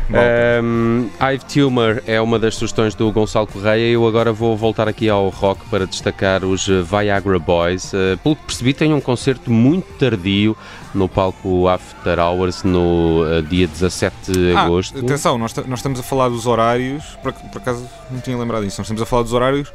Um, 0.10 1.10
I've 1.20 1.44
Tumor 1.46 2.04
é 2.06 2.22
uma 2.22 2.38
das 2.38 2.56
sugestões 2.56 2.94
do 2.94 3.12
Gonçalo 3.12 3.48
Correia. 3.48 3.92
Eu 3.92 4.08
agora 4.08 4.32
vou 4.32 4.56
voltar 4.56 4.88
aqui 4.88 5.10
ao 5.10 5.30
rock 5.30 5.66
para 5.70 5.88
destacar 5.88 6.44
os 6.44 6.68
Viagra 6.68 7.40
Boys. 7.40 7.92
Uh, 7.92 8.18
pelo 8.22 8.36
que 8.36 8.44
percebi, 8.44 8.74
tem 8.74 8.94
um 8.94 9.02
concerto 9.02 9.52
muito 9.52 9.86
tardio 9.98 10.56
no 10.94 11.10
palco 11.10 11.68
After 11.68 12.20
Hours 12.20 12.64
no 12.64 13.24
uh, 13.24 13.42
dia 13.42 13.68
17 13.68 14.32
de 14.32 14.54
ah, 14.54 14.62
agosto. 14.62 15.00
Atenção, 15.00 15.38
nós, 15.38 15.56
nós, 15.56 15.80
estamos 15.80 16.00
a 16.00 16.04
falar 16.04 16.30
dos 16.30 16.46
horários. 16.46 17.04
Por, 17.24 17.34
por 17.34 17.62
acaso 17.62 17.88
não 18.12 18.20
tinha 18.22 18.38
lembrado 18.38 18.64
disso. 18.64 18.80
Nós 18.80 18.86
estamos 18.86 19.02
a 19.02 19.06
falar 19.06 19.24
dos 19.24 19.34
horários. 19.34 19.74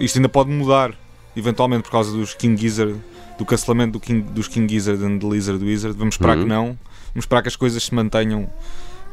Isto 0.00 0.16
ainda 0.18 0.28
pode 0.28 0.50
mudar, 0.50 0.92
eventualmente, 1.36 1.84
por 1.84 1.92
causa 1.92 2.10
dos 2.10 2.34
King 2.34 2.60
Gizzard, 2.60 2.96
do 3.38 3.44
cancelamento 3.44 3.92
do 3.92 4.00
King, 4.00 4.22
dos 4.22 4.48
King 4.48 4.72
Gizzard 4.72 5.02
e 5.02 5.18
do 5.18 5.32
Lizard 5.32 5.64
Wizard. 5.64 5.96
Vamos 5.96 6.14
esperar 6.16 6.36
uhum. 6.36 6.42
que 6.42 6.48
não. 6.48 6.64
Vamos 7.14 7.24
esperar 7.24 7.42
que 7.42 7.48
as 7.48 7.56
coisas 7.56 7.82
se 7.82 7.94
mantenham 7.94 8.48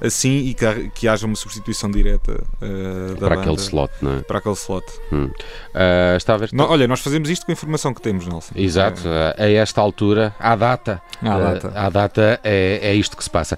assim 0.01 0.37
e 0.37 0.53
que, 0.53 0.89
que 0.89 1.07
haja 1.07 1.25
uma 1.25 1.35
substituição 1.35 1.89
direta 1.89 2.33
uh, 2.33 3.17
para 3.17 3.29
banda, 3.29 3.41
aquele 3.41 3.55
slot, 3.57 3.91
não 4.01 4.17
é? 4.17 4.21
Para 4.21 4.39
aquele 4.39 4.55
slot. 4.55 4.85
Hum. 5.11 5.25
Uh, 5.25 6.17
está 6.17 6.35
a 6.35 6.37
ver... 6.37 6.49
não, 6.53 6.69
olha, 6.69 6.87
nós 6.87 6.99
fazemos 7.01 7.29
isto 7.29 7.45
com 7.45 7.51
a 7.51 7.53
informação 7.53 7.93
que 7.93 8.01
temos, 8.01 8.27
Nelson. 8.27 8.53
Exato, 8.55 9.01
é. 9.07 9.43
a 9.43 9.49
esta 9.49 9.81
altura, 9.81 10.35
à 10.39 10.55
data, 10.55 11.01
à 11.21 11.37
data, 11.37 11.71
à 11.75 11.89
data 11.89 12.39
é, 12.43 12.79
é 12.81 12.93
isto 12.93 13.15
que 13.15 13.23
se 13.23 13.29
passa. 13.29 13.57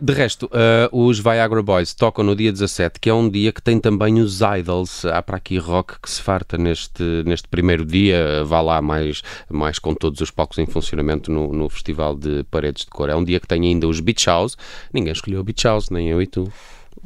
De 0.00 0.12
resto, 0.12 0.50
os 0.92 1.18
Viagra 1.18 1.62
Boys 1.62 1.94
tocam 1.94 2.24
no 2.24 2.34
dia 2.34 2.52
17, 2.52 3.00
que 3.00 3.10
é 3.10 3.14
um 3.14 3.28
dia 3.28 3.52
que 3.52 3.62
tem 3.62 3.78
também 3.78 4.20
os 4.20 4.40
Idols. 4.40 5.04
Há 5.04 5.22
para 5.22 5.36
aqui 5.36 5.58
rock 5.58 6.00
que 6.00 6.10
se 6.10 6.22
farta 6.22 6.56
neste, 6.56 7.02
neste 7.24 7.48
primeiro 7.48 7.84
dia, 7.84 8.44
vá 8.44 8.60
lá 8.60 8.80
mais, 8.80 9.22
mais 9.48 9.78
com 9.78 9.94
todos 9.94 10.20
os 10.20 10.30
palcos 10.30 10.58
em 10.58 10.66
funcionamento 10.66 11.30
no, 11.30 11.52
no 11.52 11.68
Festival 11.68 12.16
de 12.16 12.44
Paredes 12.50 12.84
de 12.84 12.90
Cor. 12.90 13.08
É 13.08 13.16
um 13.16 13.24
dia 13.24 13.40
que 13.40 13.46
tem 13.46 13.62
ainda 13.62 13.86
os 13.86 14.00
Beach 14.00 14.26
House, 14.26 14.56
ninguém 14.92 15.12
escolheu 15.12 15.40
o 15.40 15.44
Beach 15.44 15.64
House, 15.64 15.75
nem 15.92 16.08
eu 16.08 16.20
e 16.20 16.26
tu. 16.26 16.50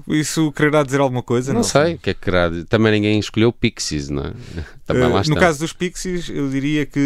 Isso 0.09 0.51
quererá 0.53 0.83
dizer 0.83 1.01
alguma 1.01 1.23
coisa? 1.23 1.53
Não, 1.53 1.61
não 1.61 1.65
sei, 1.65 1.95
o 1.95 1.99
que 1.99 2.11
é 2.11 2.15
que. 2.15 2.31
Também 2.69 2.93
ninguém 2.93 3.19
escolheu 3.19 3.53
Pixies, 3.53 4.09
não 4.09 4.25
é? 4.25 4.33
Também 4.87 5.05
uh, 5.05 5.13
lá 5.13 5.23
no 5.27 5.37
caso 5.37 5.61
dos 5.61 5.73
Pixies, 5.73 6.29
eu 6.29 6.49
diria 6.49 6.87
que 6.87 7.01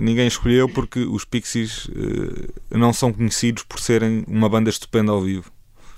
ninguém 0.00 0.26
escolheu 0.26 0.68
porque 0.68 1.00
os 1.00 1.24
Pixies 1.24 1.86
uh, 1.86 2.52
não 2.70 2.92
são 2.92 3.12
conhecidos 3.12 3.62
por 3.64 3.80
serem 3.80 4.24
uma 4.26 4.48
banda 4.48 4.70
estupenda 4.70 5.12
ao 5.12 5.20
vivo. 5.20 5.50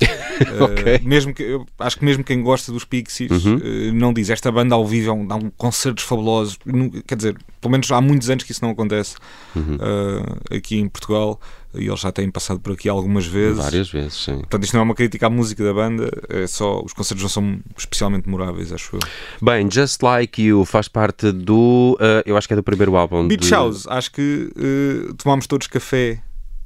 okay. 0.60 0.96
uh, 0.96 1.08
mesmo 1.08 1.34
que, 1.34 1.60
acho 1.78 1.98
que 1.98 2.04
mesmo 2.04 2.24
quem 2.24 2.42
gosta 2.42 2.72
dos 2.72 2.84
Pixies 2.84 3.44
uhum. 3.44 3.56
uh, 3.56 3.92
não 3.92 4.12
diz 4.12 4.30
esta 4.30 4.50
banda 4.50 4.74
ao 4.74 4.86
vivo 4.86 5.26
dá 5.26 5.36
um 5.36 5.50
concertos 5.50 6.04
fabulosos. 6.04 6.58
Quer 7.06 7.16
dizer, 7.16 7.36
pelo 7.60 7.72
menos 7.72 7.90
há 7.90 8.00
muitos 8.00 8.30
anos 8.30 8.44
que 8.44 8.52
isso 8.52 8.64
não 8.64 8.70
acontece 8.70 9.16
uhum. 9.54 9.76
uh, 9.76 10.56
aqui 10.56 10.78
em 10.78 10.88
Portugal 10.88 11.40
e 11.74 11.86
eles 11.86 12.00
já 12.00 12.12
têm 12.12 12.30
passado 12.30 12.60
por 12.60 12.72
aqui 12.72 12.88
algumas 12.88 13.26
vezes. 13.26 13.56
Várias 13.56 13.90
vezes, 13.90 14.14
sim. 14.14 14.36
Portanto, 14.38 14.64
isto 14.64 14.74
não 14.74 14.80
é 14.80 14.84
uma 14.84 14.94
crítica 14.94 15.26
à 15.26 15.30
música 15.30 15.64
da 15.64 15.72
banda, 15.72 16.10
é 16.28 16.46
só 16.46 16.82
os 16.82 16.92
concertos 16.92 17.22
não 17.22 17.30
são 17.30 17.60
especialmente 17.76 18.26
memoráveis, 18.26 18.72
acho 18.72 18.96
eu. 18.96 19.00
Bem, 19.40 19.70
Just 19.70 20.02
Like 20.02 20.42
You 20.42 20.64
faz 20.64 20.88
parte 20.88 21.32
do. 21.32 21.96
Uh, 21.98 22.22
eu 22.26 22.36
acho 22.36 22.46
que 22.46 22.52
é 22.52 22.56
do 22.56 22.62
primeiro 22.62 22.94
álbum. 22.96 23.26
Beach 23.26 23.44
de... 23.44 23.50
House, 23.50 23.86
acho 23.86 24.12
que 24.12 24.52
uh, 24.56 25.14
tomámos 25.14 25.46
todos 25.46 25.66
café 25.66 26.22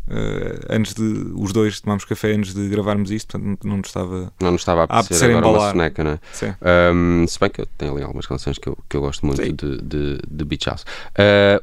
Uh, 0.08 0.64
antes 0.70 0.94
de 0.94 1.02
os 1.34 1.52
dois 1.52 1.80
tomámos 1.80 2.04
café 2.04 2.32
antes 2.32 2.54
de 2.54 2.68
gravarmos 2.68 3.10
isto, 3.10 3.38
portanto 3.38 3.66
não 3.66 3.78
nos 3.78 3.88
estava, 3.88 4.32
não 4.40 4.52
nos 4.52 4.60
estava 4.60 4.82
a 4.82 4.84
apetecer 4.84 5.30
agora 5.30 5.48
embalar. 5.48 5.60
uma 5.60 5.70
soneca, 5.72 6.04
não 6.04 6.10
é? 6.12 6.18
Sim. 6.32 6.54
Um, 6.94 7.26
se 7.26 7.40
bem 7.40 7.50
que 7.50 7.60
eu 7.62 7.66
tenho 7.76 7.92
ali 7.92 8.02
algumas 8.02 8.26
canções 8.26 8.56
que 8.58 8.68
eu, 8.68 8.78
que 8.88 8.96
eu 8.96 9.00
gosto 9.00 9.26
muito 9.26 9.42
de, 9.42 9.82
de, 9.82 10.18
de 10.28 10.44
Beach 10.44 10.66
House. 10.66 10.84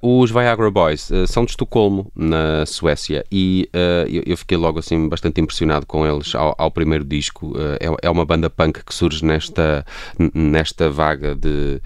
Uh, 0.02 0.22
os 0.22 0.32
Viagra 0.32 0.70
Boys 0.70 1.10
uh, 1.10 1.26
são 1.26 1.46
de 1.46 1.52
Estocolmo, 1.52 2.12
na 2.16 2.66
Suécia, 2.66 3.26
e 3.32 3.70
eu, 4.08 4.24
eu, 4.26 4.38
fiquei 4.38 4.58
logo 4.58 4.80
assim 4.80 5.08
bastante 5.08 5.40
impressionado 5.40 5.86
com 5.86 6.06
eles 6.06 6.36
ao, 6.36 6.56
ao 6.58 6.72
primeiro 6.72 7.04
disco. 7.04 7.54
É, 7.80 8.08
é, 8.08 8.10
uma 8.10 8.26
banda 8.26 8.50
punk 8.50 8.84
que 8.84 8.94
surge 8.94 9.24
nesta, 9.24 9.86
nesta 10.34 10.90
vaga 10.90 11.36
de, 11.36 11.82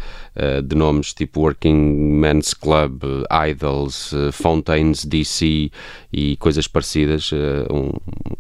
de 0.64 0.76
nomes 0.76 1.14
tipo 1.14 1.42
Working 1.42 2.20
Men's 2.20 2.54
Club, 2.54 3.04
Idols, 3.50 4.14
Fountains 4.32 5.04
DC 5.04 5.72
e 6.14 6.38
coisas 6.38 6.68
parecidas, 6.68 7.32
uh, 7.32 7.66
um, 7.72 7.92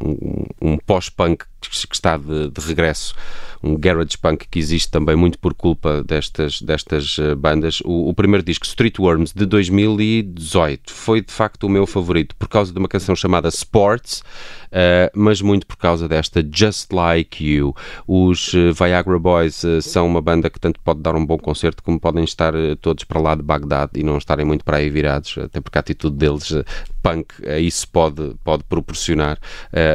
um, 0.03 0.45
um 0.61 0.77
pós-punk 0.77 1.45
que 1.59 1.95
está 1.95 2.17
de, 2.17 2.49
de, 2.49 2.61
regresso, 2.61 3.15
um 3.63 3.75
garage 3.75 4.17
punk 4.17 4.47
que 4.49 4.59
existe 4.59 4.89
também 4.91 5.15
muito 5.15 5.39
por 5.39 5.53
culpa 5.53 6.03
destas, 6.03 6.61
destas 6.61 7.17
uh, 7.17 7.35
bandas. 7.35 7.81
O, 7.83 8.09
o, 8.09 8.13
primeiro 8.13 8.45
disco, 8.45 8.65
Streetworms, 8.65 9.33
de 9.33 9.45
2018, 9.45 10.93
foi 10.93 11.21
de 11.21 11.31
facto 11.31 11.63
o 11.63 11.69
meu 11.69 11.87
favorito 11.87 12.35
por 12.35 12.47
causa 12.47 12.71
de 12.71 12.79
uma 12.79 12.87
canção 12.87 13.15
chamada 13.15 13.49
Sports, 13.49 14.23
uh, 14.67 15.09
mas 15.13 15.41
muito 15.41 15.65
por 15.65 15.77
causa 15.77 16.07
desta 16.07 16.45
Just 16.49 16.91
Like 16.91 17.43
You. 17.43 17.75
Os 18.07 18.53
uh, 18.53 18.73
Viagra 18.73 19.19
Boys 19.19 19.63
uh, 19.63 19.81
são 19.81 20.05
uma 20.05 20.21
banda 20.21 20.49
que 20.49 20.59
tanto 20.59 20.79
pode 20.81 21.01
dar 21.01 21.15
um 21.15 21.25
bom 21.25 21.37
concerto 21.37 21.83
como 21.83 21.99
podem 21.99 22.23
estar 22.23 22.53
todos 22.81 23.03
para 23.03 23.19
lá 23.19 23.35
de 23.35 23.41
Bagdade 23.41 23.91
e 23.95 24.03
não 24.03 24.17
estarem 24.17 24.45
muito 24.45 24.63
para 24.63 24.77
aí 24.77 24.89
virados, 24.89 25.37
até 25.37 25.61
porque 25.61 25.77
a 25.77 25.81
atitude 25.81 26.17
deles, 26.17 26.53
punk, 27.01 27.33
isso 27.59 27.87
pode, 27.89 28.35
pode 28.43 28.63
proporcionar. 28.63 29.39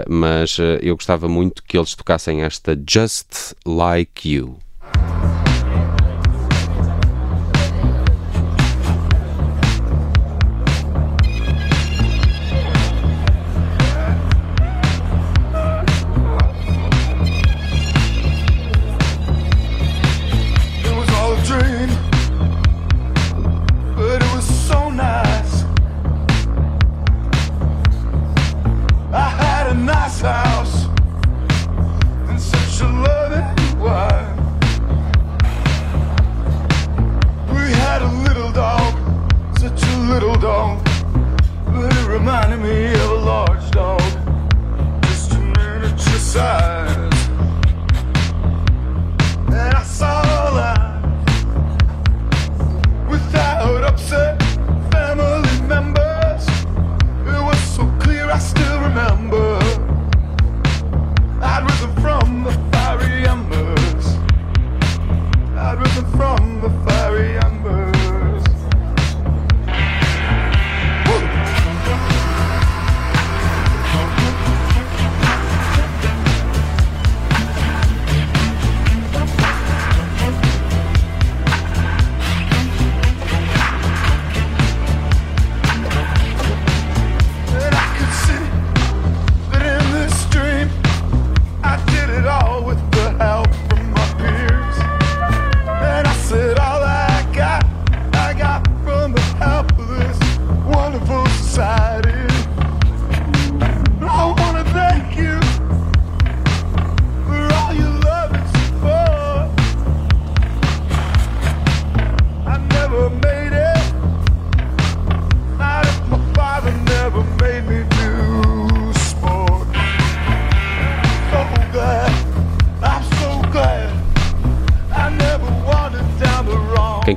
mas 0.08 0.56
eu 0.80 0.94
gostava 0.94 1.28
muito 1.28 1.51
que 1.66 1.76
eles 1.76 1.94
tocassem 1.94 2.42
esta 2.42 2.76
Just 2.88 3.54
Like 3.66 4.28
You. 4.28 4.58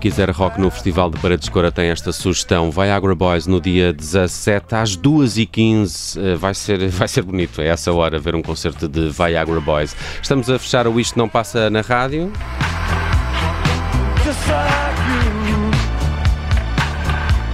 Quiser 0.06 0.30
rock 0.30 0.62
no 0.62 0.70
Festival 0.70 1.10
de 1.10 1.20
Paredes 1.20 1.46
de 1.46 1.52
Cora 1.52 1.72
tem 1.72 1.90
esta 1.90 2.12
sugestão. 2.12 2.70
Viagra 2.70 3.16
Boys 3.16 3.48
no 3.48 3.60
dia 3.60 3.92
17 3.92 4.76
às 4.76 4.96
2h15. 4.96 6.22
Eh, 6.22 6.36
vai 6.36 6.54
ser, 6.54 6.90
vai 6.94 7.08
ser 7.08 7.24
bonito, 7.24 7.60
é 7.60 7.70
essa 7.70 7.92
hora 7.92 8.20
ver 8.20 8.36
um 8.36 8.42
concerto 8.44 8.88
de 8.88 9.10
Viagra 9.10 9.60
Boys. 9.60 9.96
Estamos 10.22 10.48
a 10.48 10.60
fechar 10.60 10.88
o 10.88 11.00
Isto 11.00 11.18
Não 11.18 11.28
Passa 11.28 11.72
na 11.72 11.82
Rádio. 11.82 12.32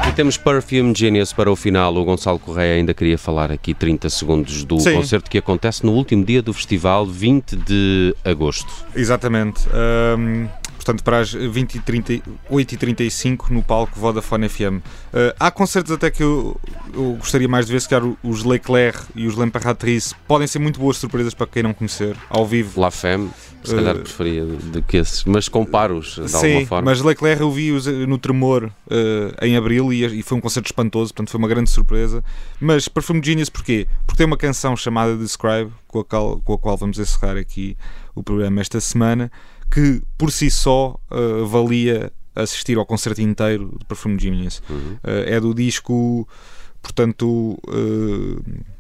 E 0.10 0.12
temos 0.12 0.36
Perfume 0.36 0.94
Genius 0.94 1.32
para 1.32 1.50
o 1.50 1.56
final. 1.56 1.96
O 1.96 2.04
Gonçalo 2.04 2.38
Correia 2.38 2.76
ainda 2.76 2.94
queria 2.94 3.18
falar 3.18 3.50
aqui 3.50 3.74
30 3.74 4.10
segundos 4.10 4.66
do 4.66 4.78
Sim. 4.78 4.96
concerto 4.96 5.32
que 5.32 5.38
acontece 5.38 5.86
no 5.86 5.94
último 5.94 6.26
dia 6.26 6.42
do 6.42 6.52
festival, 6.52 7.06
20 7.06 7.56
de 7.56 8.14
agosto. 8.26 8.68
Exatamente. 8.94 9.62
Ahm, 9.74 10.48
portanto, 10.82 11.04
para 11.04 11.20
as 11.20 11.32
20 11.32 11.76
e 11.76 11.80
30, 11.80 12.14
8h35 12.52 13.50
no 13.52 13.62
palco 13.62 14.00
Vodafone 14.00 14.50
FM. 14.50 14.82
Ah, 15.14 15.36
há 15.40 15.52
concertos 15.52 15.92
até 15.92 16.10
que 16.10 16.24
eu, 16.24 16.60
eu 16.94 17.14
gostaria 17.20 17.48
mais 17.48 17.68
de 17.68 17.74
ver, 17.74 17.82
se 17.82 17.88
calhar 17.88 18.12
os 18.24 18.44
Leclerc 18.44 19.00
e 19.16 19.28
os 19.28 19.36
L'Imperatrice 19.36 20.16
podem 20.28 20.48
ser 20.48 20.60
muito 20.60 20.80
boas 20.80 20.98
surpresas 20.98 21.34
para 21.34 21.46
quem 21.48 21.62
não 21.64 21.74
conhecer, 21.74 22.16
ao 22.30 22.46
vivo. 22.46 22.82
La 22.82 22.90
Femme, 22.90 23.30
se 23.64 23.76
calhar 23.76 23.96
Eh, 23.96 24.00
preferia 24.00 24.44
do 24.44 24.82
que 24.82 24.98
esses, 24.98 25.24
mas 25.26 25.48
comparo-os 25.48 26.16
de 26.16 26.22
alguma 26.22 26.40
Sim, 26.40 26.66
forma. 26.66 26.90
mas 26.90 27.02
Leclerc 27.02 27.42
eu 27.42 27.52
vi-os 27.52 27.86
no 27.86 28.18
Tremor 28.18 28.72
ah, 28.90 29.46
em 29.46 29.56
Abril 29.56 29.94
e, 29.94 30.04
e 30.20 30.24
foi 30.24 30.38
um 30.38 30.42
concerto 30.42 30.68
espantoso, 30.68 31.14
portanto 31.14 31.30
foi 31.30 31.38
uma 31.38 31.48
grande 31.48 31.70
surpresa. 31.70 32.24
Mas 32.60 32.88
Perfume 32.88 33.22
Genius 33.24 33.50
porquê? 33.50 33.88
Porque 34.08 34.18
tem 34.18 34.26
uma 34.26 34.38
canção 34.38 34.76
chamada 34.76 35.16
Describe, 35.16 35.72
com 35.88 36.00
a 36.00 36.06
qual, 36.06 36.40
com 36.40 36.54
a 36.54 36.58
qual 36.58 36.76
vamos 36.78 36.98
encerrar 36.98 37.38
aqui 37.38 37.78
o 38.16 38.24
programa 38.24 38.60
esta 38.62 38.80
semana, 38.82 39.32
que 39.72 40.02
por 40.18 40.32
si 40.32 40.52
só 40.52 41.00
ah, 41.10 41.46
valia 41.48 42.12
assistir 42.36 42.78
ao 42.78 42.86
concerto 42.86 43.22
inteiro 43.22 43.76
de 43.80 43.86
Perfume 43.86 44.20
Genius. 44.20 44.62
Uhum. 44.70 44.98
Ah, 45.04 45.24
é 45.26 45.40
do 45.40 45.54
disco, 45.54 46.28
portanto. 46.82 47.58
ah, 47.68 48.72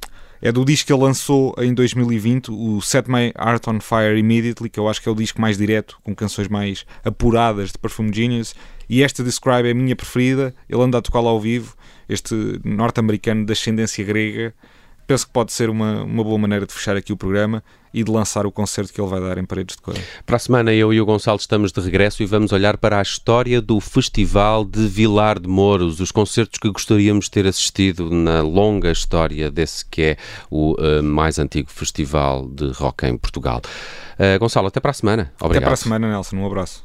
é 0.44 0.52
do 0.52 0.66
disco 0.66 0.88
que 0.88 0.94
ele 0.94 1.04
lançou 1.04 1.54
em 1.60 1.72
2020, 1.72 2.50
o 2.50 2.82
Set 2.82 3.08
My 3.08 3.32
Heart 3.38 3.68
on 3.68 3.80
Fire 3.80 4.18
Immediately, 4.18 4.72
que 4.72 4.80
eu 4.80 4.90
acho 4.90 5.00
que 5.00 5.08
é 5.08 5.12
o 5.12 5.14
disco 5.14 5.40
mais 5.40 5.56
direto, 5.56 6.00
com 6.04 6.16
canções 6.16 6.48
mais 6.48 6.84
apuradas 7.06 7.72
de 7.72 7.78
Perfume 7.78 8.12
Genius. 8.12 8.56
E 8.90 9.04
esta 9.04 9.24
Describe 9.24 9.68
é 9.68 9.72
a 9.72 9.76
minha 9.76 9.96
preferida. 9.96 10.52
Ele 10.68 10.82
anda 10.82 10.98
a 10.98 11.02
tocá-la 11.02 11.30
ao 11.30 11.40
vivo, 11.40 11.76
este 12.10 12.60
norte-americano 12.64 13.46
de 13.46 13.54
ascendência 13.54 14.04
grega. 14.04 14.52
Penso 15.06 15.28
que 15.28 15.32
pode 15.32 15.54
ser 15.54 15.70
uma, 15.70 16.02
uma 16.04 16.24
boa 16.24 16.40
maneira 16.40 16.66
de 16.66 16.74
fechar 16.74 16.98
aqui 16.98 17.14
o 17.14 17.18
programa 17.18 17.64
e 17.94 18.04
de 18.04 18.12
lançar 18.12 18.46
o 18.46 18.52
concerto 18.52 18.94
que 18.94 19.02
ele 19.02 19.10
vai 19.10 19.20
dar 19.20 19.38
em 19.38 19.46
Paredes 19.46 19.76
de 19.76 19.82
Cor. 19.82 19.96
Para 20.26 20.36
a 20.36 20.40
semana, 20.40 20.74
eu 20.74 20.94
e 20.94 21.02
o 21.02 21.06
Gonçalo 21.06 21.38
estamos 21.38 21.72
de 21.72 21.82
regresso 21.82 22.24
e 22.24 22.26
vamos 22.26 22.52
olhar 22.52 22.78
para 22.78 23.00
a 23.00 23.02
história 23.02 23.62
do 23.62 23.80
Festival 23.80 24.64
de 24.66 24.88
Vilar 24.88 25.40
de 25.40 25.48
Mouros, 25.48 26.00
os 26.00 26.12
concertos 26.12 26.60
que 26.60 26.70
gostaríamos 26.70 27.26
de 27.26 27.32
ter 27.32 27.48
assistido 27.48 28.10
na 28.10 28.42
longa 28.42 28.92
história 28.92 29.52
desse 29.52 29.86
que 29.86 30.02
é 30.02 30.18
o 30.50 30.76
eh, 30.80 31.02
mais 31.02 31.40
antigo 31.40 31.70
festival 31.70 32.48
de 32.48 32.72
rock 32.72 33.06
em 33.06 33.18
Portugal. 33.18 33.62
Eh, 34.18 34.38
Gonçalo, 34.38 34.68
até 34.68 34.80
para 34.80 34.92
a 34.92 34.94
semana. 34.94 35.32
Obrigado. 35.40 35.58
Até 35.58 35.66
para 35.66 35.74
a 35.74 35.78
semana, 35.78 36.10
Nelson. 36.10 36.38
Um 36.38 36.46
abraço. 36.46 36.84